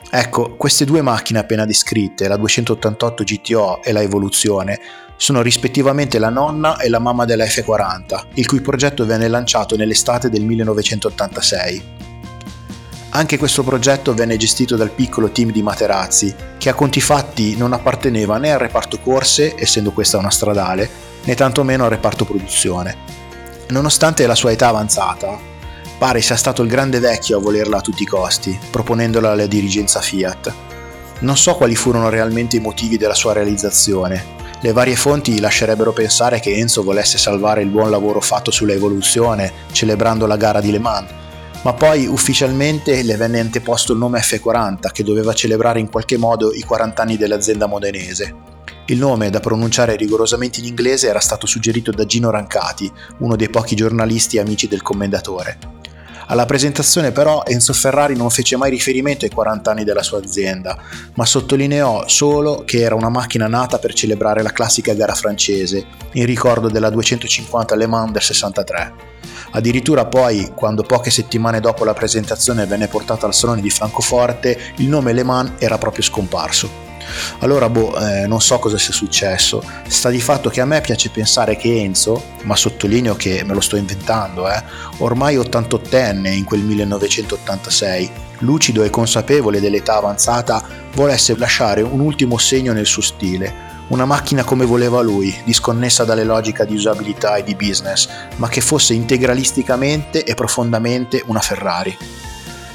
Ecco, 0.10 0.58
queste 0.58 0.84
due 0.84 1.01
macchine 1.01 1.39
appena 1.39 1.65
descritte, 1.65 2.27
la 2.27 2.36
288 2.36 3.24
GTO 3.24 3.82
e 3.82 3.94
la 3.94 4.01
Evoluzione, 4.01 4.79
sono 5.22 5.44
rispettivamente 5.44 6.18
la 6.18 6.30
nonna 6.30 6.80
e 6.80 6.90
la 6.90 6.98
mamma 6.98 7.25
della 7.25 7.46
F40, 7.46 8.24
il 8.34 8.48
cui 8.48 8.60
progetto 8.60 9.06
venne 9.06 9.28
lanciato 9.28 9.75
nell'estate 9.75 10.32
del 10.32 10.42
1986. 10.42 11.84
Anche 13.10 13.38
questo 13.38 13.62
progetto 13.62 14.16
venne 14.16 14.36
gestito 14.36 14.75
dal 14.75 14.90
piccolo 14.90 15.30
team 15.30 15.51
di 15.51 15.62
Materazzi, 15.62 16.34
che 16.58 16.70
a 16.70 16.74
conti 16.74 17.01
fatti 17.01 17.56
non 17.56 17.72
apparteneva 17.72 18.40
né 18.40 18.51
al 18.51 18.58
reparto 18.58 18.98
corse, 18.98 19.54
essendo 19.56 19.92
questa 19.92 20.18
una 20.18 20.32
stradale, 20.32 20.90
né 21.24 21.36
tantomeno 21.36 21.84
al 21.84 21.92
reparto 21.92 22.25
produzione. 22.25 22.98
Nonostante 23.68 24.25
la 24.25 24.34
sua 24.34 24.50
età 24.50 24.70
avanzata, 24.70 25.38
pare 26.00 26.20
sia 26.22 26.36
stato 26.36 26.63
il 26.63 26.68
grande 26.68 26.98
vecchio 26.98 27.38
a 27.38 27.42
volerla 27.42 27.78
a 27.78 27.82
tutti 27.82 28.01
i 28.01 28.08
costi, 28.08 28.58
proponendola 28.72 29.34
alla 29.34 29.46
dirigenza 29.46 30.01
Fiat. 30.01 30.54
Non 31.20 31.38
so 31.38 31.54
quali 31.54 31.75
furono 31.75 32.10
realmente 32.10 32.56
i 32.56 32.60
motivi 32.60 32.98
della 32.98 33.13
sua 33.13 33.34
realizzazione, 33.34 34.40
le 34.63 34.74
varie 34.74 34.96
fonti 34.96 35.39
lascerebbero 35.39 35.91
pensare 35.91 36.39
che 36.39 36.56
Enzo 36.56 36.84
volesse 36.84 37.18
salvare 37.18 37.63
il 37.63 37.70
buon 37.70 37.89
lavoro 37.89 38.22
fatto 38.22 38.51
sulla 38.51 38.74
evoluzione, 38.74 39.51
celebrando 39.72 40.27
la 40.27 40.38
gara 40.38 40.62
di 40.62 40.70
Le 40.70 40.77
Mans, 40.77 41.10
ma 41.63 41.74
poi 41.74 42.06
ufficialmente 42.06 43.01
le 43.01 43.15
venne 43.15 43.39
anteposto 43.39 43.94
il 43.94 43.98
nome 43.98 44.20
F40 44.20 44.91
che 44.91 45.03
doveva 45.03 45.34
celebrare 45.34 45.80
in 45.80 45.89
qualche 45.89 46.18
modo 46.18 46.53
i 46.53 46.62
40 46.62 47.01
anni 47.01 47.18
dell'azienda 47.18 47.65
modenese. 47.65 48.36
Il 48.86 49.00
nome, 49.00 49.32
da 49.32 49.39
pronunciare 49.39 49.96
rigorosamente 49.96 50.60
in 50.60 50.68
inglese, 50.68 51.08
era 51.08 51.20
stato 51.20 51.48
suggerito 51.48 51.91
da 51.91 52.06
Gino 52.06 52.30
Rancati, 52.30 52.91
uno 53.20 53.36
dei 53.36 53.50
pochi 53.50 53.75
giornalisti 53.75 54.38
amici 54.38 54.68
del 54.68 54.84
commendatore. 54.84 55.80
Alla 56.28 56.46
presentazione 56.46 57.12
però 57.12 57.44
Enzo 57.46 57.74
Ferrari 57.74 58.16
non 58.16 58.30
fece 58.30 58.56
mai 58.58 58.70
riferimento 58.70 59.25
ai 59.25 59.32
40 59.32 59.72
anni 59.72 59.84
della 59.84 60.04
sua 60.04 60.20
azienda, 60.20 60.78
ma 61.16 61.25
sottolineò 61.25 62.08
solo 62.08 62.63
che 62.66 62.82
era 62.82 62.96
una 62.96 63.10
macchina 63.10 63.48
nata 63.48 63.80
per 63.80 63.94
celebrare 63.94 64.42
la 64.42 64.51
classica 64.51 64.94
gara 64.94 65.13
francese, 65.13 65.86
in 66.13 66.25
ricordo 66.25 66.70
della 66.70 66.90
250 66.90 67.75
Le 67.75 67.88
Mans 67.88 68.12
del 68.12 68.22
63. 68.22 68.94
Addirittura 69.51 70.06
poi, 70.06 70.51
quando 70.56 70.84
poche 70.84 71.10
settimane 71.10 71.60
dopo 71.60 71.84
la 71.84 71.94
presentazione 71.94 72.66
venne 72.66 72.88
portata 72.88 73.25
al 73.25 73.34
Salone 73.34 73.62
di 73.62 73.70
Francoforte, 73.70 74.58
il 74.78 74.88
nome 74.88 75.12
Le 75.13 75.24
Mans 75.24 75.51
era 75.58 75.78
proprio 75.78 76.04
scomparso. 76.04 76.90
Allora, 77.39 77.70
boh, 77.70 77.98
eh, 77.98 78.27
non 78.27 78.41
so 78.41 78.60
cosa 78.60 78.77
sia 78.77 78.93
successo. 78.93 79.63
Sta 79.88 80.10
di 80.10 80.22
fatto 80.22 80.50
che 80.50 80.62
a 80.62 80.65
me 80.65 80.81
piace 80.81 81.10
pensare 81.10 81.55
che 81.55 81.81
Enzo, 81.81 82.24
ma 82.43 82.55
sottolineo 82.55 83.15
che 83.15 83.43
me 83.43 83.53
lo 83.53 83.62
sto 83.62 83.75
inventando, 83.75 84.50
eh, 84.50 84.63
ormai 84.98 85.38
88enne 85.38 86.34
in 86.34 86.43
quel 86.43 86.62
1986, 86.62 88.10
lucido 88.39 88.84
e 88.84 88.89
consapevole 88.89 89.60
dell'età 89.60 89.96
avanzata, 89.96 90.63
volesse 90.93 91.36
lasciare 91.38 91.81
un 91.81 92.00
ultimo 92.00 92.38
segno 92.38 92.74
nel 92.74 92.86
suo 92.86 93.01
stile, 93.01 93.70
una 93.88 94.05
macchina 94.05 94.43
come 94.43 94.65
voleva 94.65 95.01
lui, 95.01 95.36
disconnessa 95.43 96.03
dalle 96.05 96.24
logiche 96.24 96.65
di 96.65 96.75
usabilità 96.75 97.36
e 97.36 97.43
di 97.43 97.55
business, 97.55 98.08
ma 98.38 98.48
che 98.48 98.62
fosse 98.62 98.93
integralisticamente 98.93 100.24
e 100.24 100.34
profondamente 100.34 101.22
una 101.25 101.41
Ferrari. 101.41 101.98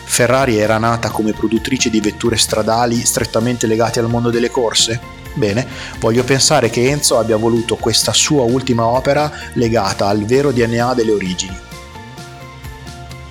Ferrari 0.09 0.57
era 0.57 0.79
nata 0.79 1.11
come 1.11 1.33
produttrice 1.33 1.91
di 1.91 2.01
vetture 2.01 2.39
stradali 2.39 3.05
strettamente 3.05 3.67
legate 3.67 4.01
al 4.01 4.09
mondo 4.09 4.31
delle 4.31 4.51
corse? 4.51 4.99
Bene, 5.35 5.67
voglio 5.99 6.25
pensare 6.25 6.71
che 6.71 6.89
Enzo 6.89 7.19
abbia 7.19 7.37
voluto 7.37 7.77
questa 7.77 8.15
sua 8.15 8.45
ultima 8.45 8.87
opera 8.87 9.31
legata 9.53 10.07
al 10.07 10.25
vero 10.25 10.53
DNA 10.53 10.95
delle 10.95 11.13
origini. 11.13 11.59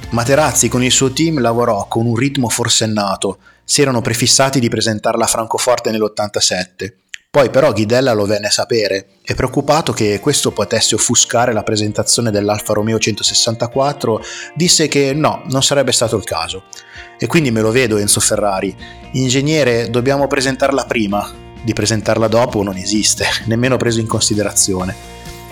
Materazzi 0.10 0.67
con 0.70 0.84
il 0.84 0.91
suo 0.91 1.12
team 1.12 1.39
lavorò 1.39 1.88
con 1.88 2.05
un 2.05 2.15
ritmo 2.15 2.50
forsennato, 2.50 3.39
si 3.63 3.82
erano 3.82 4.01
prefissati 4.01 4.60
di 4.60 4.70
presentarla 4.70 5.24
a 5.24 5.27
Francoforte 5.27 5.89
nell'87 5.89 7.05
poi 7.36 7.50
però 7.50 7.74
Ghidella 7.74 8.13
lo 8.13 8.24
venne 8.24 8.48
a 8.48 8.50
sapere 8.50 9.08
e 9.22 9.36
preoccupato 9.36 9.92
che 9.92 10.22
questo 10.22 10.51
potesse 10.51 10.96
offuscare 10.96 11.51
la 11.51 11.63
presentazione 11.63 12.32
dell'Alfa 12.32 12.72
Romeo 12.72 12.98
164, 12.98 14.24
disse 14.54 14.88
che 14.88 15.12
no, 15.13 15.44
non 15.50 15.62
sarebbe 15.62 15.92
stato 15.92 16.15
il 16.15 16.24
caso. 16.24 16.63
E 17.20 17.27
quindi 17.27 17.51
me 17.51 17.60
lo 17.60 17.72
vedo 17.72 17.98
Enzo 17.98 18.22
Ferrari. 18.22 18.74
Ingegnere, 19.12 19.89
dobbiamo 19.89 20.27
presentarla 20.27 20.86
prima. 20.86 21.30
Di 21.62 21.74
presentarla 21.74 22.30
dopo 22.30 22.63
non 22.63 22.77
esiste, 22.77 23.25
nemmeno 23.48 23.75
preso 23.75 24.00
in 24.00 24.08
considerazione. 24.08 24.96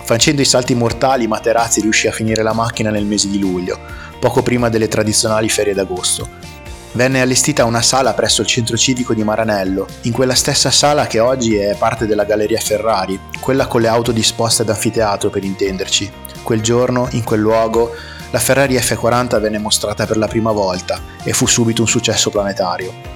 Facendo 0.04 0.42
i 0.42 0.46
salti 0.46 0.76
mortali, 0.76 1.28
Materazzi 1.28 1.82
riuscì 1.82 2.08
a 2.08 2.14
finire 2.14 2.44
la 2.44 2.54
macchina 2.54 2.92
nel 2.92 3.04
mese 3.04 3.28
di 3.28 3.40
luglio, 3.40 3.78
poco 4.22 4.42
prima 4.42 4.70
delle 4.70 4.88
tradizionali 4.88 5.50
ferie 5.50 5.74
d'agosto 5.74 6.53
venne 6.94 7.22
allestita 7.22 7.66
una 7.66 7.82
sala 7.82 8.14
presso 8.14 8.42
il 8.42 8.48
centro 8.48 8.78
civico 8.78 9.14
di 9.14 9.24
Maranello, 9.24 9.88
in 10.02 10.12
quella 10.12 10.36
stessa 10.36 10.72
sala 10.72 11.08
che 11.08 11.20
oggi 11.20 11.56
è 11.56 11.76
parte 11.78 12.06
della 12.06 12.24
Galleria 12.24 12.60
Ferrari, 12.60 13.20
quella 13.40 13.68
con 13.68 13.82
le 13.82 13.88
auto 13.88 14.12
disposte 14.12 14.62
ad 14.62 14.70
anfiteatro 14.70 15.30
per 15.30 15.44
intenderci. 15.44 16.12
Quel 16.44 16.62
giorno, 16.62 17.08
in 17.12 17.24
quel 17.24 17.40
luogo, 17.40 17.92
la 18.32 18.40
Ferrari 18.40 18.76
F40 18.76 19.40
venne 19.40 19.60
mostrata 19.60 20.06
per 20.06 20.18
la 20.18 20.28
prima 20.28 20.52
volta 20.52 21.00
e 21.24 21.34
fu 21.34 21.46
subito 21.46 21.82
un 21.82 21.88
successo 21.88 22.30
planetario. 22.30 23.12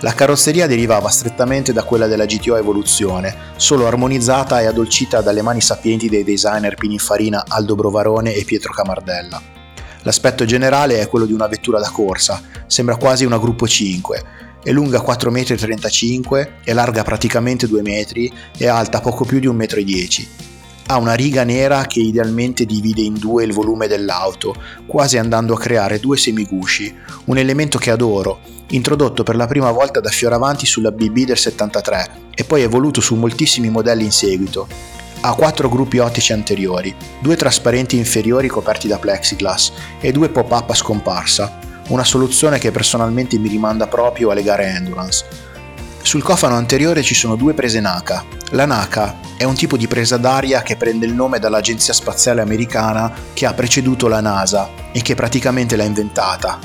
La 0.00 0.14
carrozzeria 0.14 0.68
derivava 0.68 1.08
strettamente 1.08 1.72
da 1.72 1.82
quella 1.82 2.06
della 2.06 2.24
GTO 2.24 2.56
Evoluzione, 2.56 3.34
solo 3.56 3.86
armonizzata 3.86 4.60
e 4.60 4.66
addolcita 4.66 5.20
dalle 5.22 5.42
mani 5.42 5.60
sapienti 5.60 6.08
dei 6.08 6.22
designer 6.22 6.76
Pininfarina 6.76 7.44
Aldo 7.48 7.74
Brovarone 7.74 8.32
e 8.32 8.44
Pietro 8.44 8.72
Camardella. 8.72 9.57
L'aspetto 10.08 10.46
generale 10.46 11.00
è 11.00 11.06
quello 11.06 11.26
di 11.26 11.34
una 11.34 11.48
vettura 11.48 11.78
da 11.78 11.90
corsa, 11.90 12.42
sembra 12.66 12.96
quasi 12.96 13.26
una 13.26 13.36
gruppo 13.36 13.68
5, 13.68 14.24
è 14.64 14.70
lunga 14.70 15.02
4,35 15.02 16.40
m, 16.40 16.48
è 16.64 16.72
larga 16.72 17.02
praticamente 17.02 17.68
2 17.68 17.82
metri 17.82 18.32
e 18.56 18.66
alta 18.68 19.02
poco 19.02 19.26
più 19.26 19.38
di 19.38 19.46
1,10 19.46 19.52
m. 19.52 20.26
Ha 20.86 20.96
una 20.96 21.12
riga 21.12 21.44
nera 21.44 21.84
che 21.84 22.00
idealmente 22.00 22.64
divide 22.64 23.02
in 23.02 23.18
due 23.18 23.44
il 23.44 23.52
volume 23.52 23.86
dell'auto, 23.86 24.54
quasi 24.86 25.18
andando 25.18 25.52
a 25.52 25.58
creare 25.58 26.00
due 26.00 26.16
semigusci, 26.16 26.94
un 27.26 27.36
elemento 27.36 27.76
che 27.76 27.90
adoro, 27.90 28.40
introdotto 28.68 29.22
per 29.22 29.36
la 29.36 29.46
prima 29.46 29.70
volta 29.70 30.00
da 30.00 30.08
Fioravanti 30.08 30.64
sulla 30.64 30.90
BB 30.90 31.26
del 31.26 31.36
73 31.36 32.10
e 32.34 32.44
poi 32.44 32.62
evoluto 32.62 33.02
su 33.02 33.14
moltissimi 33.14 33.68
modelli 33.68 34.04
in 34.04 34.12
seguito, 34.12 34.68
ha 35.20 35.34
quattro 35.34 35.68
gruppi 35.68 35.98
ottici 35.98 36.32
anteriori, 36.32 36.94
due 37.20 37.36
trasparenti 37.36 37.96
inferiori 37.96 38.48
coperti 38.48 38.88
da 38.88 38.98
plexiglass 38.98 39.72
e 40.00 40.12
due 40.12 40.28
pop-up 40.28 40.70
a 40.70 40.74
scomparsa, 40.74 41.58
una 41.88 42.04
soluzione 42.04 42.58
che 42.58 42.70
personalmente 42.70 43.38
mi 43.38 43.48
rimanda 43.48 43.86
proprio 43.86 44.30
alle 44.30 44.42
gare 44.42 44.66
endurance. 44.66 45.24
Sul 46.02 46.22
cofano 46.22 46.54
anteriore 46.54 47.02
ci 47.02 47.14
sono 47.14 47.36
due 47.36 47.54
prese 47.54 47.80
NACA. 47.80 48.24
La 48.50 48.64
NACA 48.64 49.16
è 49.36 49.44
un 49.44 49.54
tipo 49.54 49.76
di 49.76 49.86
presa 49.86 50.16
d'aria 50.16 50.62
che 50.62 50.76
prende 50.76 51.04
il 51.04 51.12
nome 51.12 51.38
dall'agenzia 51.38 51.92
spaziale 51.92 52.40
americana 52.40 53.12
che 53.34 53.46
ha 53.46 53.52
preceduto 53.52 54.08
la 54.08 54.20
NASA 54.20 54.70
e 54.92 55.02
che 55.02 55.14
praticamente 55.14 55.76
l'ha 55.76 55.84
inventata, 55.84 56.58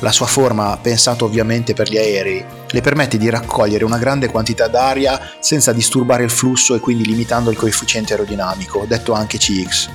la 0.00 0.12
sua 0.12 0.26
forma, 0.26 0.78
pensata 0.80 1.24
ovviamente 1.24 1.74
per 1.74 1.90
gli 1.90 1.96
aerei, 1.96 2.44
le 2.70 2.80
permette 2.80 3.18
di 3.18 3.30
raccogliere 3.30 3.84
una 3.84 3.98
grande 3.98 4.28
quantità 4.28 4.68
d'aria 4.68 5.20
senza 5.40 5.72
disturbare 5.72 6.24
il 6.24 6.30
flusso 6.30 6.74
e 6.74 6.80
quindi 6.80 7.04
limitando 7.04 7.50
il 7.50 7.56
coefficiente 7.56 8.12
aerodinamico, 8.12 8.84
detto 8.86 9.12
anche 9.12 9.38
CX. 9.38 9.88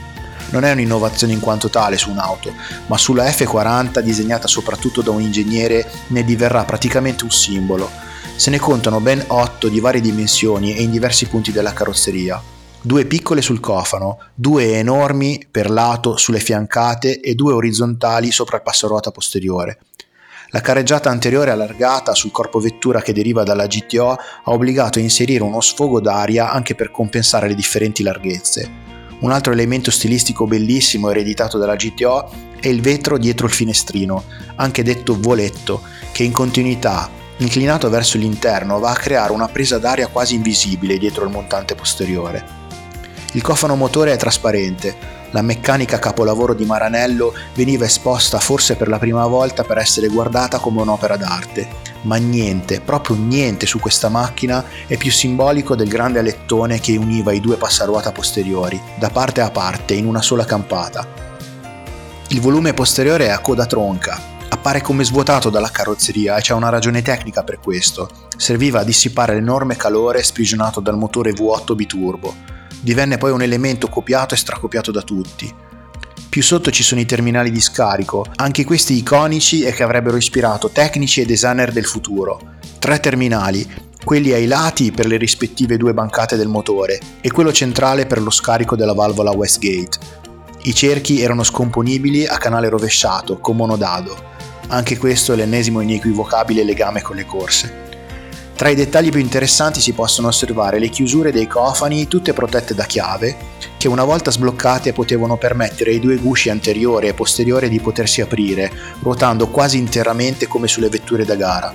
Non 0.51 0.63
è 0.65 0.71
un'innovazione 0.71 1.33
in 1.33 1.39
quanto 1.39 1.69
tale 1.69 1.97
su 1.97 2.09
un'auto, 2.09 2.53
ma 2.87 2.97
sulla 2.97 3.25
F40, 3.25 3.99
disegnata 3.99 4.47
soprattutto 4.47 5.01
da 5.01 5.11
un 5.11 5.21
ingegnere, 5.21 5.89
ne 6.07 6.23
diverrà 6.25 6.65
praticamente 6.65 7.23
un 7.23 7.31
simbolo. 7.31 7.89
Se 8.35 8.49
ne 8.49 8.59
contano 8.59 8.99
ben 8.99 9.23
8 9.27 9.69
di 9.69 9.79
varie 9.79 10.01
dimensioni 10.01 10.75
e 10.75 10.81
in 10.81 10.91
diversi 10.91 11.27
punti 11.27 11.51
della 11.51 11.73
carrozzeria. 11.73 12.41
Due 12.81 13.05
piccole 13.05 13.41
sul 13.41 13.59
cofano, 13.59 14.17
due 14.33 14.73
enormi 14.77 15.45
per 15.49 15.69
lato 15.69 16.17
sulle 16.17 16.39
fiancate 16.39 17.19
e 17.21 17.35
due 17.35 17.53
orizzontali 17.53 18.31
sopra 18.31 18.57
il 18.57 18.63
passaruota 18.63 19.11
posteriore. 19.11 19.79
La 20.53 20.59
carreggiata 20.59 21.09
anteriore 21.09 21.51
allargata 21.51 22.13
sul 22.13 22.31
corpo 22.31 22.59
vettura 22.59 23.01
che 23.01 23.13
deriva 23.13 23.43
dalla 23.43 23.67
GTO 23.67 24.09
ha 24.09 24.19
obbligato 24.43 24.99
a 24.99 25.01
inserire 25.01 25.43
uno 25.43 25.61
sfogo 25.61 26.01
d'aria 26.01 26.51
anche 26.51 26.75
per 26.75 26.91
compensare 26.91 27.47
le 27.47 27.55
differenti 27.55 28.03
larghezze. 28.03 28.69
Un 29.19 29.31
altro 29.31 29.53
elemento 29.53 29.91
stilistico 29.91 30.45
bellissimo 30.45 31.09
ereditato 31.09 31.57
dalla 31.57 31.77
GTO 31.77 32.29
è 32.59 32.67
il 32.67 32.81
vetro 32.81 33.17
dietro 33.17 33.45
il 33.45 33.53
finestrino, 33.53 34.25
anche 34.55 34.83
detto 34.83 35.17
voletto, 35.17 35.83
che 36.11 36.23
in 36.23 36.33
continuità, 36.33 37.09
inclinato 37.37 37.89
verso 37.89 38.17
l'interno, 38.17 38.79
va 38.79 38.89
a 38.89 38.95
creare 38.95 39.31
una 39.31 39.47
presa 39.47 39.77
d'aria 39.77 40.07
quasi 40.07 40.35
invisibile 40.35 40.97
dietro 40.97 41.23
il 41.23 41.31
montante 41.31 41.75
posteriore. 41.75 42.59
Il 43.33 43.41
cofano 43.41 43.77
motore 43.77 44.11
è 44.11 44.17
trasparente, 44.17 45.20
la 45.31 45.41
meccanica 45.41 45.99
capolavoro 45.99 46.53
di 46.53 46.65
Maranello 46.65 47.33
veniva 47.53 47.85
esposta 47.85 48.39
forse 48.39 48.75
per 48.75 48.87
la 48.87 48.99
prima 48.99 49.25
volta 49.27 49.63
per 49.63 49.77
essere 49.77 50.07
guardata 50.07 50.59
come 50.59 50.81
un'opera 50.81 51.17
d'arte, 51.17 51.67
ma 52.03 52.17
niente, 52.17 52.81
proprio 52.81 53.15
niente 53.15 53.65
su 53.65 53.79
questa 53.79 54.09
macchina 54.09 54.63
è 54.87 54.97
più 54.97 55.11
simbolico 55.11 55.75
del 55.75 55.87
grande 55.87 56.19
alettone 56.19 56.79
che 56.79 56.97
univa 56.97 57.31
i 57.31 57.39
due 57.39 57.55
passaruota 57.55 58.11
posteriori, 58.11 58.79
da 58.97 59.09
parte 59.09 59.41
a 59.41 59.51
parte, 59.51 59.93
in 59.93 60.05
una 60.05 60.21
sola 60.21 60.45
campata. 60.45 61.07
Il 62.27 62.41
volume 62.41 62.73
posteriore 62.73 63.27
è 63.27 63.29
a 63.29 63.39
coda 63.39 63.65
tronca, 63.65 64.19
appare 64.49 64.81
come 64.81 65.03
svuotato 65.03 65.49
dalla 65.49 65.69
carrozzeria 65.69 66.37
e 66.37 66.41
c'è 66.41 66.53
una 66.53 66.69
ragione 66.69 67.01
tecnica 67.01 67.43
per 67.43 67.59
questo. 67.59 68.09
Serviva 68.35 68.81
a 68.81 68.83
dissipare 68.83 69.33
l'enorme 69.33 69.75
calore 69.75 70.23
sprigionato 70.23 70.79
dal 70.79 70.97
motore 70.97 71.31
V8 71.31 71.75
biturbo 71.75 72.59
divenne 72.81 73.17
poi 73.17 73.31
un 73.31 73.41
elemento 73.41 73.87
copiato 73.87 74.33
e 74.33 74.37
stracopiato 74.37 74.91
da 74.91 75.01
tutti. 75.01 75.53
Più 76.27 76.41
sotto 76.41 76.71
ci 76.71 76.83
sono 76.83 77.01
i 77.01 77.05
terminali 77.05 77.51
di 77.51 77.61
scarico, 77.61 78.25
anche 78.35 78.63
questi 78.63 78.95
iconici 78.95 79.63
e 79.63 79.71
che 79.71 79.83
avrebbero 79.83 80.17
ispirato 80.17 80.69
tecnici 80.69 81.21
e 81.21 81.25
designer 81.25 81.71
del 81.71 81.85
futuro. 81.85 82.39
Tre 82.79 82.99
terminali, 82.99 83.69
quelli 84.03 84.31
ai 84.31 84.47
lati 84.47 84.91
per 84.91 85.05
le 85.05 85.17
rispettive 85.17 85.77
due 85.77 85.93
bancate 85.93 86.35
del 86.35 86.47
motore 86.47 86.99
e 87.21 87.31
quello 87.31 87.51
centrale 87.51 88.05
per 88.05 88.21
lo 88.21 88.29
scarico 88.29 88.75
della 88.75 88.93
valvola 88.93 89.31
Westgate. 89.31 90.19
I 90.63 90.73
cerchi 90.73 91.21
erano 91.21 91.43
scomponibili 91.43 92.25
a 92.25 92.37
canale 92.37 92.69
rovesciato, 92.69 93.39
con 93.39 93.57
monodado. 93.57 94.29
Anche 94.67 94.97
questo 94.97 95.33
è 95.33 95.35
l'ennesimo 95.35 95.81
inequivocabile 95.81 96.63
legame 96.63 97.01
con 97.01 97.17
le 97.17 97.25
corse. 97.25 97.90
Tra 98.61 98.69
i 98.69 98.75
dettagli 98.75 99.09
più 99.09 99.19
interessanti 99.19 99.81
si 99.81 99.91
possono 99.93 100.27
osservare 100.27 100.77
le 100.77 100.89
chiusure 100.89 101.31
dei 101.31 101.47
cofani 101.47 102.07
tutte 102.07 102.31
protette 102.31 102.75
da 102.75 102.83
chiave, 102.83 103.35
che 103.75 103.87
una 103.87 104.03
volta 104.03 104.29
sbloccate 104.29 104.93
potevano 104.93 105.35
permettere 105.35 105.89
ai 105.89 105.99
due 105.99 106.17
gusci 106.17 106.51
anteriore 106.51 107.07
e 107.07 107.15
posteriore 107.15 107.69
di 107.69 107.79
potersi 107.79 108.21
aprire, 108.21 108.71
ruotando 108.99 109.47
quasi 109.47 109.79
interamente 109.79 110.45
come 110.45 110.67
sulle 110.67 110.89
vetture 110.89 111.25
da 111.25 111.33
gara. 111.33 111.73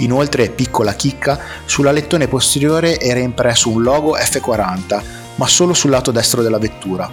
Inoltre, 0.00 0.50
piccola 0.50 0.92
chicca, 0.92 1.40
sull'alettone 1.64 2.28
posteriore 2.28 3.00
era 3.00 3.20
impresso 3.20 3.70
un 3.70 3.80
logo 3.80 4.14
F40, 4.14 5.02
ma 5.36 5.46
solo 5.46 5.72
sul 5.72 5.88
lato 5.88 6.10
destro 6.10 6.42
della 6.42 6.58
vettura. 6.58 7.10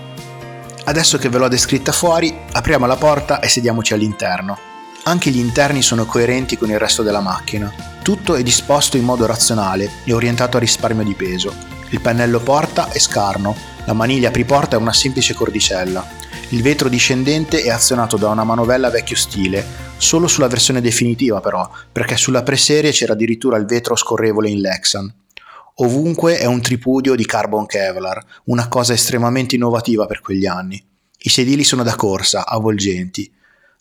Adesso 0.83 1.17
che 1.17 1.29
ve 1.29 1.37
l'ho 1.37 1.47
descritta 1.47 1.93
fuori, 1.93 2.37
apriamo 2.51 2.85
la 2.85 2.97
porta 2.97 3.39
e 3.39 3.47
sediamoci 3.47 3.93
all'interno. 3.93 4.72
Anche 5.05 5.31
gli 5.31 5.37
interni 5.37 5.81
sono 5.81 6.05
coerenti 6.05 6.57
con 6.57 6.69
il 6.69 6.79
resto 6.79 7.03
della 7.03 7.19
macchina. 7.19 7.69
Tutto 8.01 8.35
è 8.35 8.43
disposto 8.43 8.95
in 8.95 9.03
modo 9.03 9.25
razionale 9.25 9.89
e 10.05 10.13
orientato 10.13 10.55
a 10.55 10.61
risparmio 10.61 11.03
di 11.03 11.13
peso. 11.13 11.53
Il 11.89 11.99
pannello 11.99 12.39
porta 12.39 12.89
è 12.89 12.99
scarno, 12.99 13.53
la 13.85 13.91
maniglia 13.91 14.29
apriporta 14.29 14.77
è 14.77 14.79
una 14.79 14.93
semplice 14.93 15.33
cordicella. 15.33 16.07
Il 16.49 16.61
vetro 16.61 16.87
discendente 16.87 17.63
è 17.63 17.69
azionato 17.69 18.15
da 18.15 18.29
una 18.29 18.45
manovella 18.45 18.89
vecchio 18.89 19.17
stile, 19.17 19.65
solo 19.97 20.27
sulla 20.27 20.47
versione 20.47 20.79
definitiva 20.79 21.41
però, 21.41 21.69
perché 21.91 22.15
sulla 22.15 22.43
preserie 22.43 22.91
c'era 22.91 23.11
addirittura 23.11 23.57
il 23.57 23.65
vetro 23.65 23.97
scorrevole 23.97 24.49
in 24.49 24.61
Lexan. 24.61 25.13
Ovunque 25.75 26.37
è 26.37 26.45
un 26.45 26.61
tripudio 26.61 27.15
di 27.15 27.25
carbon 27.25 27.65
Kevlar, 27.65 28.23
una 28.45 28.69
cosa 28.69 28.93
estremamente 28.93 29.55
innovativa 29.55 30.05
per 30.05 30.21
quegli 30.21 30.45
anni. 30.45 30.81
I 31.17 31.29
sedili 31.29 31.65
sono 31.65 31.83
da 31.83 31.95
corsa, 31.95 32.45
avvolgenti. 32.47 33.29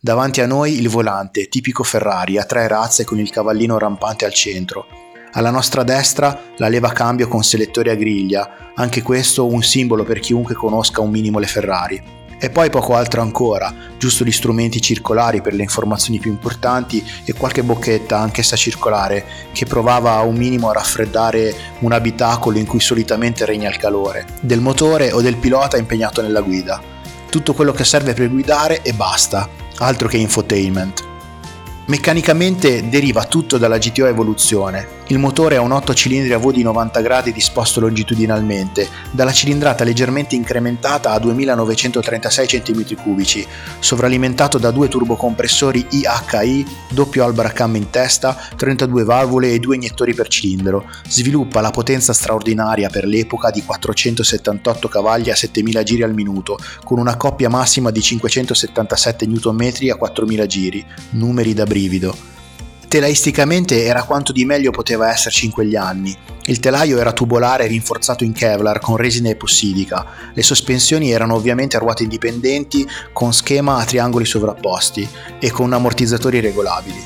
Davanti 0.05 0.41
a 0.41 0.49
noi 0.49 0.81
il 0.81 0.89
volante, 0.89 1.47
tipico 1.47 1.85
Ferrari, 1.85 2.37
a 2.37 2.43
tre 2.43 2.67
razze 2.67 3.05
con 3.05 3.21
il 3.21 3.31
cavallino 3.31 3.79
rampante 3.79 4.25
al 4.25 4.35
centro. 4.35 4.87
Alla 5.35 5.51
nostra 5.51 5.85
destra 5.85 6.37
la 6.57 6.67
leva 6.67 6.91
cambio 6.91 7.29
con 7.29 7.45
selettore 7.45 7.93
a 7.93 7.95
griglia, 7.95 8.73
anche 8.75 9.01
questo 9.01 9.47
un 9.47 9.63
simbolo 9.63 10.03
per 10.03 10.19
chiunque 10.19 10.57
conosca 10.57 11.01
un 11.01 11.11
minimo 11.11 11.39
le 11.39 11.47
Ferrari. 11.47 12.03
E 12.37 12.51
poi 12.51 12.69
poco 12.69 12.97
altro 12.97 13.23
ancora, 13.23 13.73
giusto 13.97 14.25
gli 14.25 14.33
strumenti 14.33 14.81
circolari 14.81 15.41
per 15.41 15.55
le 15.55 15.63
informazioni 15.63 16.19
più 16.19 16.33
importanti 16.33 17.01
e 17.25 17.33
qualche 17.35 17.63
bocchetta, 17.63 18.19
anch'essa 18.19 18.57
circolare, 18.57 19.25
che 19.53 19.67
provava 19.67 20.19
un 20.23 20.35
minimo 20.35 20.69
a 20.69 20.73
raffreddare 20.73 21.55
un 21.79 21.93
abitacolo 21.93 22.59
in 22.59 22.67
cui 22.67 22.81
solitamente 22.81 23.45
regna 23.45 23.69
il 23.69 23.77
calore, 23.77 24.27
del 24.41 24.63
motore 24.63 25.13
o 25.13 25.21
del 25.21 25.37
pilota 25.37 25.77
impegnato 25.77 26.23
nella 26.23 26.41
guida. 26.41 26.83
Tutto 27.31 27.55
quello 27.55 27.71
che 27.71 27.85
serve 27.85 28.15
per 28.15 28.29
guidare 28.29 28.83
e 28.83 28.93
basta, 28.93 29.62
altro 29.83 30.09
che 30.09 30.17
infotainment. 30.17 31.12
Meccanicamente 31.85 32.89
deriva 32.89 33.25
tutto 33.25 33.59
dalla 33.59 33.77
GTO 33.77 34.07
Evoluzione. 34.07 35.01
Il 35.09 35.19
motore 35.19 35.57
ha 35.57 35.61
un 35.61 35.73
8 35.73 35.93
cilindri 35.95 36.33
a 36.33 36.39
V 36.39 36.53
di 36.53 36.63
90 36.63 37.01
gradi 37.01 37.33
disposto 37.33 37.81
longitudinalmente, 37.81 38.89
dalla 39.11 39.33
cilindrata 39.33 39.83
leggermente 39.83 40.37
incrementata 40.37 41.11
a 41.11 41.19
2936 41.19 42.47
cm3, 42.47 43.47
sovralimentato 43.81 44.59
da 44.59 44.71
due 44.71 44.89
turbocompressori 44.89 45.87
IHI, 45.91 46.65
doppio 46.89 47.25
Albracam 47.25 47.75
in 47.75 47.91
testa, 47.91 48.39
32 48.57 49.03
valvole 49.03 49.53
e 49.53 49.59
due 49.59 49.75
iniettori 49.75 50.15
per 50.15 50.29
cilindro. 50.29 50.89
Sviluppa 51.07 51.61
la 51.61 51.71
potenza 51.71 52.13
straordinaria 52.13 52.89
per 52.89 53.05
l'epoca 53.05 53.51
di 53.51 53.63
478 53.63 54.89
cavalli 54.89 55.31
a 55.31 55.35
7000 55.35 55.83
giri 55.83 56.03
al 56.05 56.15
minuto, 56.15 56.59
con 56.85 56.99
una 56.99 57.17
coppia 57.17 57.51
massima 57.51 57.91
di 57.91 58.01
577 58.01 59.27
Nm 59.27 59.91
a 59.91 59.97
4000 59.97 60.47
giri, 60.47 60.87
numeri 61.11 61.53
da 61.53 61.65
brivido. 61.73 62.15
Telaisticamente 62.87 63.85
era 63.85 64.03
quanto 64.03 64.33
di 64.33 64.45
meglio 64.45 64.71
poteva 64.71 65.11
esserci 65.11 65.47
in 65.47 65.51
quegli 65.51 65.77
anni. 65.77 66.15
Il 66.45 66.61
telaio 66.61 66.99
era 66.99 67.15
tubolare 67.15 67.67
rinforzato 67.67 68.23
in 68.23 68.33
Kevlar 68.33 68.79
con 68.81 68.97
resina 68.97 69.31
epossidica. 69.31 70.05
Le 70.35 70.43
sospensioni 70.43 71.11
erano 71.11 71.35
ovviamente 71.35 71.77
a 71.77 71.79
ruote 71.79 72.03
indipendenti 72.03 72.87
con 73.15 73.33
schema 73.33 73.77
a 73.79 73.85
triangoli 73.87 74.27
sovrapposti 74.27 75.09
e 75.41 75.51
con 75.51 75.73
ammortizzatori 75.73 76.41
regolabili. 76.41 77.03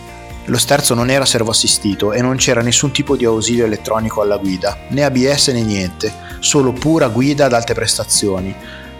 Lo 0.46 0.58
sterzo 0.58 0.94
non 0.94 1.10
era 1.10 1.24
servoassistito 1.24 2.12
e 2.12 2.20
non 2.20 2.36
c'era 2.36 2.62
nessun 2.62 2.90
tipo 2.90 3.16
di 3.16 3.24
ausilio 3.24 3.64
elettronico 3.64 4.22
alla 4.22 4.38
guida, 4.38 4.76
né 4.88 5.04
ABS 5.04 5.48
né 5.48 5.62
niente, 5.62 6.12
solo 6.40 6.72
pura 6.72 7.06
guida 7.06 7.44
ad 7.44 7.52
alte 7.52 7.74
prestazioni. 7.74 8.52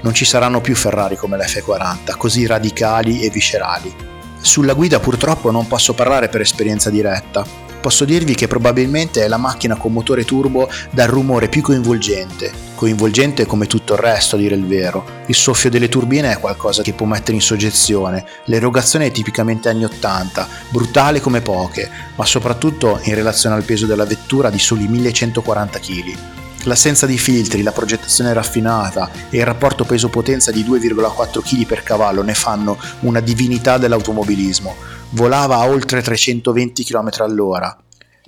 Non 0.02 0.14
ci 0.14 0.24
saranno 0.24 0.60
più 0.60 0.76
Ferrari 0.76 1.16
come 1.16 1.36
la 1.36 1.46
F40, 1.46 2.16
così 2.16 2.46
radicali 2.46 3.22
e 3.22 3.30
viscerali. 3.30 4.14
Sulla 4.46 4.74
guida 4.74 5.00
purtroppo 5.00 5.50
non 5.50 5.66
posso 5.66 5.92
parlare 5.92 6.28
per 6.28 6.40
esperienza 6.40 6.88
diretta. 6.88 7.44
Posso 7.80 8.04
dirvi 8.04 8.36
che 8.36 8.46
probabilmente 8.46 9.24
è 9.24 9.28
la 9.28 9.38
macchina 9.38 9.74
con 9.74 9.92
motore 9.92 10.24
turbo 10.24 10.70
dal 10.92 11.08
rumore 11.08 11.48
più 11.48 11.62
coinvolgente, 11.62 12.52
coinvolgente 12.76 13.44
come 13.44 13.66
tutto 13.66 13.94
il 13.94 13.98
resto 13.98 14.36
a 14.36 14.38
dire 14.38 14.54
il 14.54 14.64
vero. 14.64 15.04
Il 15.26 15.34
soffio 15.34 15.68
delle 15.68 15.88
turbine 15.88 16.30
è 16.30 16.38
qualcosa 16.38 16.82
che 16.82 16.92
può 16.92 17.06
mettere 17.06 17.32
in 17.32 17.42
soggezione, 17.42 18.24
l'erogazione 18.44 19.06
è 19.06 19.10
tipicamente 19.10 19.68
anni 19.68 19.84
80, 19.84 20.48
brutale 20.70 21.20
come 21.20 21.40
poche, 21.40 21.90
ma 22.14 22.24
soprattutto 22.24 23.00
in 23.02 23.16
relazione 23.16 23.56
al 23.56 23.64
peso 23.64 23.86
della 23.86 24.06
vettura 24.06 24.48
di 24.48 24.60
soli 24.60 24.86
1140 24.86 25.78
kg. 25.80 26.45
L'assenza 26.66 27.06
di 27.06 27.16
filtri, 27.16 27.62
la 27.62 27.70
progettazione 27.70 28.32
raffinata 28.32 29.08
e 29.30 29.38
il 29.38 29.44
rapporto 29.44 29.84
peso-potenza 29.84 30.50
di 30.50 30.64
2,4 30.64 31.40
kg 31.40 31.64
per 31.64 31.84
cavallo 31.84 32.22
ne 32.22 32.34
fanno 32.34 32.76
una 33.00 33.20
divinità 33.20 33.78
dell'automobilismo. 33.78 34.74
Volava 35.10 35.58
a 35.58 35.68
oltre 35.68 36.02
320 36.02 36.82
km 36.82 37.10
all'ora. 37.18 37.76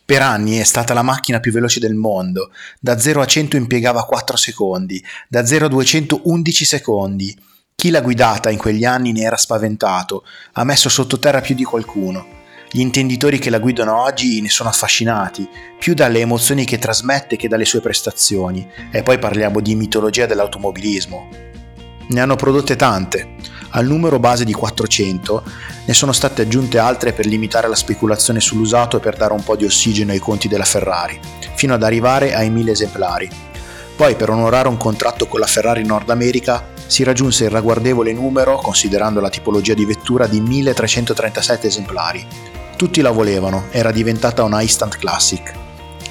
Per 0.05 0.23
anni 0.23 0.57
è 0.57 0.63
stata 0.63 0.95
la 0.95 1.03
macchina 1.03 1.41
più 1.41 1.51
veloce 1.51 1.81
del 1.81 1.95
mondo. 1.95 2.53
Da 2.79 2.97
0 2.97 3.23
a 3.23 3.27
100 3.27 3.57
impiegava 3.57 4.05
4 4.05 4.37
secondi, 4.37 5.05
da 5.29 5.45
0 5.45 5.67
a 5.67 5.69
200 5.69 6.21
11 6.23 6.65
secondi. 6.65 7.37
Chi 7.75 7.91
l'ha 7.91 8.01
guidata 8.01 8.51
in 8.51 8.59
quegli 8.59 8.85
anni 8.85 9.11
ne 9.11 9.23
era 9.23 9.37
spaventato, 9.37 10.25
ha 10.53 10.63
messo 10.63 10.89
sottoterra 10.89 11.41
più 11.41 11.57
di 11.57 11.65
qualcuno. 11.65 12.38
Gli 12.71 12.81
intenditori 12.81 13.39
che 13.39 13.49
la 13.49 13.61
guidano 13.61 14.03
oggi 14.03 14.43
ne 14.43 14.51
sono 14.51 14.69
affascinati, 14.69 15.49
più 15.79 15.95
dalle 15.95 16.21
emozioni 16.21 16.67
che 16.67 16.77
trasmette 16.77 17.37
che 17.37 17.49
dalle 17.49 17.65
sue 17.65 17.81
prestazioni, 17.81 18.69
e 18.91 19.03
poi 19.03 19.19
parliamo 19.19 19.61
di 19.61 19.75
mitologia 19.75 20.27
dell'automobilismo. 20.27 21.29
Ne 22.09 22.21
hanno 22.21 22.37
prodotte 22.37 22.77
tante. 22.77 23.37
Al 23.71 23.87
numero 23.87 24.19
base 24.19 24.45
di 24.45 24.53
400 24.53 25.43
ne 25.87 25.95
sono 25.95 26.13
state 26.13 26.43
aggiunte 26.43 26.79
altre 26.79 27.15
per 27.15 27.25
limitare 27.25 27.69
la 27.69 27.75
speculazione 27.75 28.41
sull'usato 28.41 28.99
e 28.99 29.01
per 29.01 29.17
dare 29.17 29.33
un 29.33 29.43
po' 29.43 29.57
di 29.57 29.65
ossigeno 29.65 30.13
ai 30.13 30.19
conti 30.19 30.49
della 30.49 30.65
Ferrari, 30.65 31.19
fino 31.55 31.73
ad 31.73 31.83
arrivare 31.83 32.35
ai 32.35 32.51
1000 32.51 32.71
esemplari. 32.71 33.48
Poi, 33.99 34.15
per 34.15 34.31
onorare 34.31 34.69
un 34.69 34.77
contratto 34.77 35.27
con 35.27 35.41
la 35.41 35.47
Ferrari 35.47 35.85
Nord 35.85 36.09
America, 36.09 36.69
si 36.87 37.03
raggiunse 37.03 37.47
il 37.47 37.51
ragguardevole 37.51 38.13
numero, 38.13 38.55
considerando 38.59 39.19
la 39.19 39.29
tipologia 39.29 39.75
di 39.75 39.85
vettura, 39.85 40.29
di 40.29 40.41
1337 40.41 41.67
esemplari, 41.67 42.25
tutti 42.77 43.01
la 43.01 43.11
volevano, 43.11 43.65
era 43.73 43.91
diventata 43.91 44.45
una 44.45 44.63
instant 44.63 44.99
classic. 44.99 45.53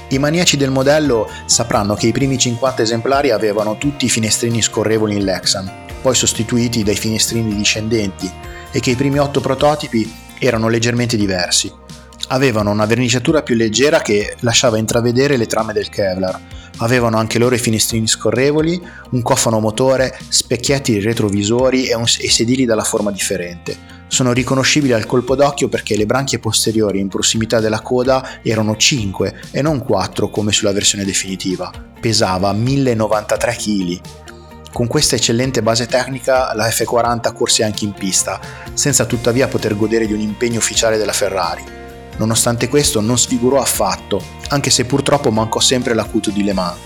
I 0.10 0.19
maniaci 0.19 0.58
del 0.58 0.69
modello 0.69 1.30
sapranno 1.45 1.93
che 1.93 2.08
i 2.08 2.12
primi 2.12 2.38
50 2.38 2.82
esemplari 2.82 3.32
avevano 3.32 3.78
tutti 3.78 4.04
i 4.04 4.10
finestrini 4.10 4.62
scorrevoli 4.62 5.15
in 5.15 5.23
Lexan, 5.23 5.71
poi 6.02 6.13
sostituiti 6.13 6.84
dai 6.84 6.97
finestrini 6.97 7.56
discendenti, 7.56 8.30
e 8.69 8.82
che 8.82 8.91
i 8.91 8.95
primi 8.95 9.17
8 9.17 9.39
prototipi 9.39 10.13
erano 10.39 10.67
leggermente 10.67 11.15
diversi. 11.15 11.71
Avevano 12.28 12.72
una 12.72 12.86
verniciatura 12.86 13.42
più 13.42 13.56
leggera 13.56 14.00
che 14.00 14.36
lasciava 14.42 14.78
intravedere 14.78 15.38
le 15.38 15.46
trame 15.46 15.74
del 15.74 15.90
Kevlar, 15.90 16.40
avevano 16.78 17.18
anche 17.18 17.40
loro 17.40 17.56
i 17.56 17.60
finestrini 17.60 18.08
scorrevoli, 18.08 18.82
un 19.12 19.22
cofano 19.22 19.60
motore, 19.60 20.18
specchietti 20.28 21.00
retrovisori 21.00 21.88
e, 21.88 21.96
un, 21.96 22.04
e 22.04 22.30
sedili 22.30 22.66
dalla 22.66 22.84
forma 22.84 23.12
differente 23.12 23.96
sono 24.08 24.32
riconoscibili 24.32 24.94
al 24.94 25.06
colpo 25.06 25.36
d'occhio 25.36 25.68
perché 25.68 25.98
le 25.98 26.06
branchie 26.06 26.40
posteriori 26.40 27.00
in 27.00 27.10
prossimità 27.10 27.60
della 27.60 27.82
coda 27.82 28.40
erano 28.42 28.76
5 28.76 29.42
e 29.52 29.62
non 29.62 29.84
4 29.84 30.30
come 30.30 30.52
sulla 30.52 30.72
versione 30.72 31.04
definitiva. 31.04 31.72
Pesava 32.00 32.54
1093 32.54 33.56
kg. 33.56 34.00
Con 34.72 34.88
questa 34.88 35.16
eccellente 35.16 35.62
base 35.62 35.88
tecnica 35.88 36.54
la 36.54 36.68
F40 36.68 37.34
corse 37.34 37.63
anche 37.63 37.84
in 37.84 37.94
pista, 37.94 38.40
senza 38.74 39.06
tuttavia 39.06 39.48
poter 39.48 39.76
godere 39.76 40.08
di 40.08 40.13
un 40.13 40.20
impegno 40.20 40.60
ufficiale 40.60 40.98
della 40.98 41.13
Ferrari. 41.13 41.87
Nonostante 42.17 42.67
questo 42.67 42.99
non 42.99 43.17
sfigurò 43.17 43.60
affatto, 43.60 44.21
anche 44.49 44.69
se 44.69 44.86
purtroppo 44.86 45.32
mancò 45.32 45.60
sempre 45.60 45.93
l'acuto 45.93 46.32
di 46.32 46.43
Le 46.43 46.53
Mans. 46.53 46.77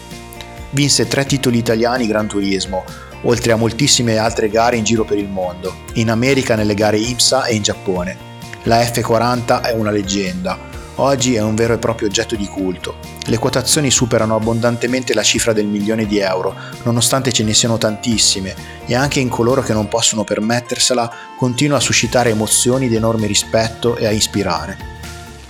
Vinse 0.72 1.08
tre 1.08 1.26
titoli 1.26 1.58
italiani 1.58 2.08
Gran 2.08 2.28
Turismo, 2.28 2.84
oltre 3.24 3.52
a 3.52 3.58
moltissime 3.58 4.18
altre 4.18 4.50
gare 4.50 4.78
in 4.78 4.84
giro 4.84 5.04
per 5.04 5.18
il 5.18 5.28
mondo, 5.28 5.74
in 5.94 6.10
America 6.10 6.56
nelle 6.56 6.74
gare 6.74 6.98
IMSA 6.98 7.46
e 7.46 7.56
in 7.56 7.62
Giappone. 7.62 8.30
La 8.64 8.82
F40 8.82 9.64
è 9.64 9.72
una 9.74 9.92
leggenda, 9.92 10.58
oggi 10.96 11.36
è 11.36 11.42
un 11.42 11.56
vero 11.56 11.74
e 11.74 11.78
proprio 11.78 12.08
oggetto 12.08 12.36
di 12.36 12.48
culto. 12.48 12.96
Le 13.26 13.38
quotazioni 13.38 13.92
superano 13.92 14.36
abbondantemente 14.36 15.14
la 15.14 15.24
cifra 15.24 15.54
del 15.54 15.66
milione 15.66 16.06
di 16.06 16.20
euro, 16.20 16.56
nonostante 16.84 17.32
ce 17.32 17.44
ne 17.44 17.54
siano 17.54 17.78
tantissime, 17.78 18.56
e 18.86 18.96
anche 18.96 19.20
in 19.20 19.30
coloro 19.30 19.62
che 19.62 19.74
non 19.74 19.88
possono 19.88 20.24
permettersela 20.24 21.12
continua 21.38 21.78
a 21.78 21.82
suscitare 21.82 22.32
emozioni 22.32 22.88
di 22.88 22.96
enorme 22.96 23.28
rispetto 23.28 23.96
e 23.96 24.06
a 24.06 24.12
ispirare. 24.12 25.00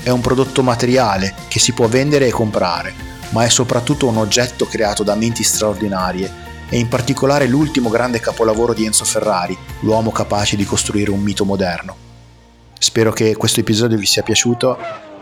È 0.03 0.09
un 0.09 0.19
prodotto 0.19 0.63
materiale 0.63 1.35
che 1.47 1.59
si 1.59 1.73
può 1.73 1.87
vendere 1.87 2.25
e 2.25 2.31
comprare, 2.31 2.91
ma 3.29 3.43
è 3.43 3.49
soprattutto 3.49 4.07
un 4.07 4.17
oggetto 4.17 4.65
creato 4.65 5.03
da 5.03 5.13
menti 5.13 5.43
straordinarie 5.43 6.49
e 6.69 6.79
in 6.79 6.87
particolare 6.87 7.45
l'ultimo 7.45 7.89
grande 7.89 8.19
capolavoro 8.19 8.73
di 8.73 8.85
Enzo 8.85 9.05
Ferrari, 9.05 9.55
l'uomo 9.81 10.11
capace 10.11 10.55
di 10.55 10.65
costruire 10.65 11.11
un 11.11 11.21
mito 11.21 11.45
moderno. 11.45 11.95
Spero 12.79 13.11
che 13.11 13.35
questo 13.35 13.59
episodio 13.59 13.97
vi 13.97 14.07
sia 14.07 14.23
piaciuto, 14.23 14.77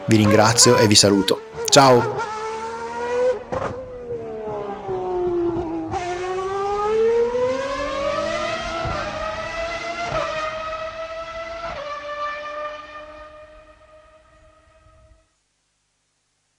vi 0.05 0.15
ringrazio 0.15 0.77
e 0.77 0.87
vi 0.87 0.95
saluto. 0.95 1.41
Ciao! 1.67 2.37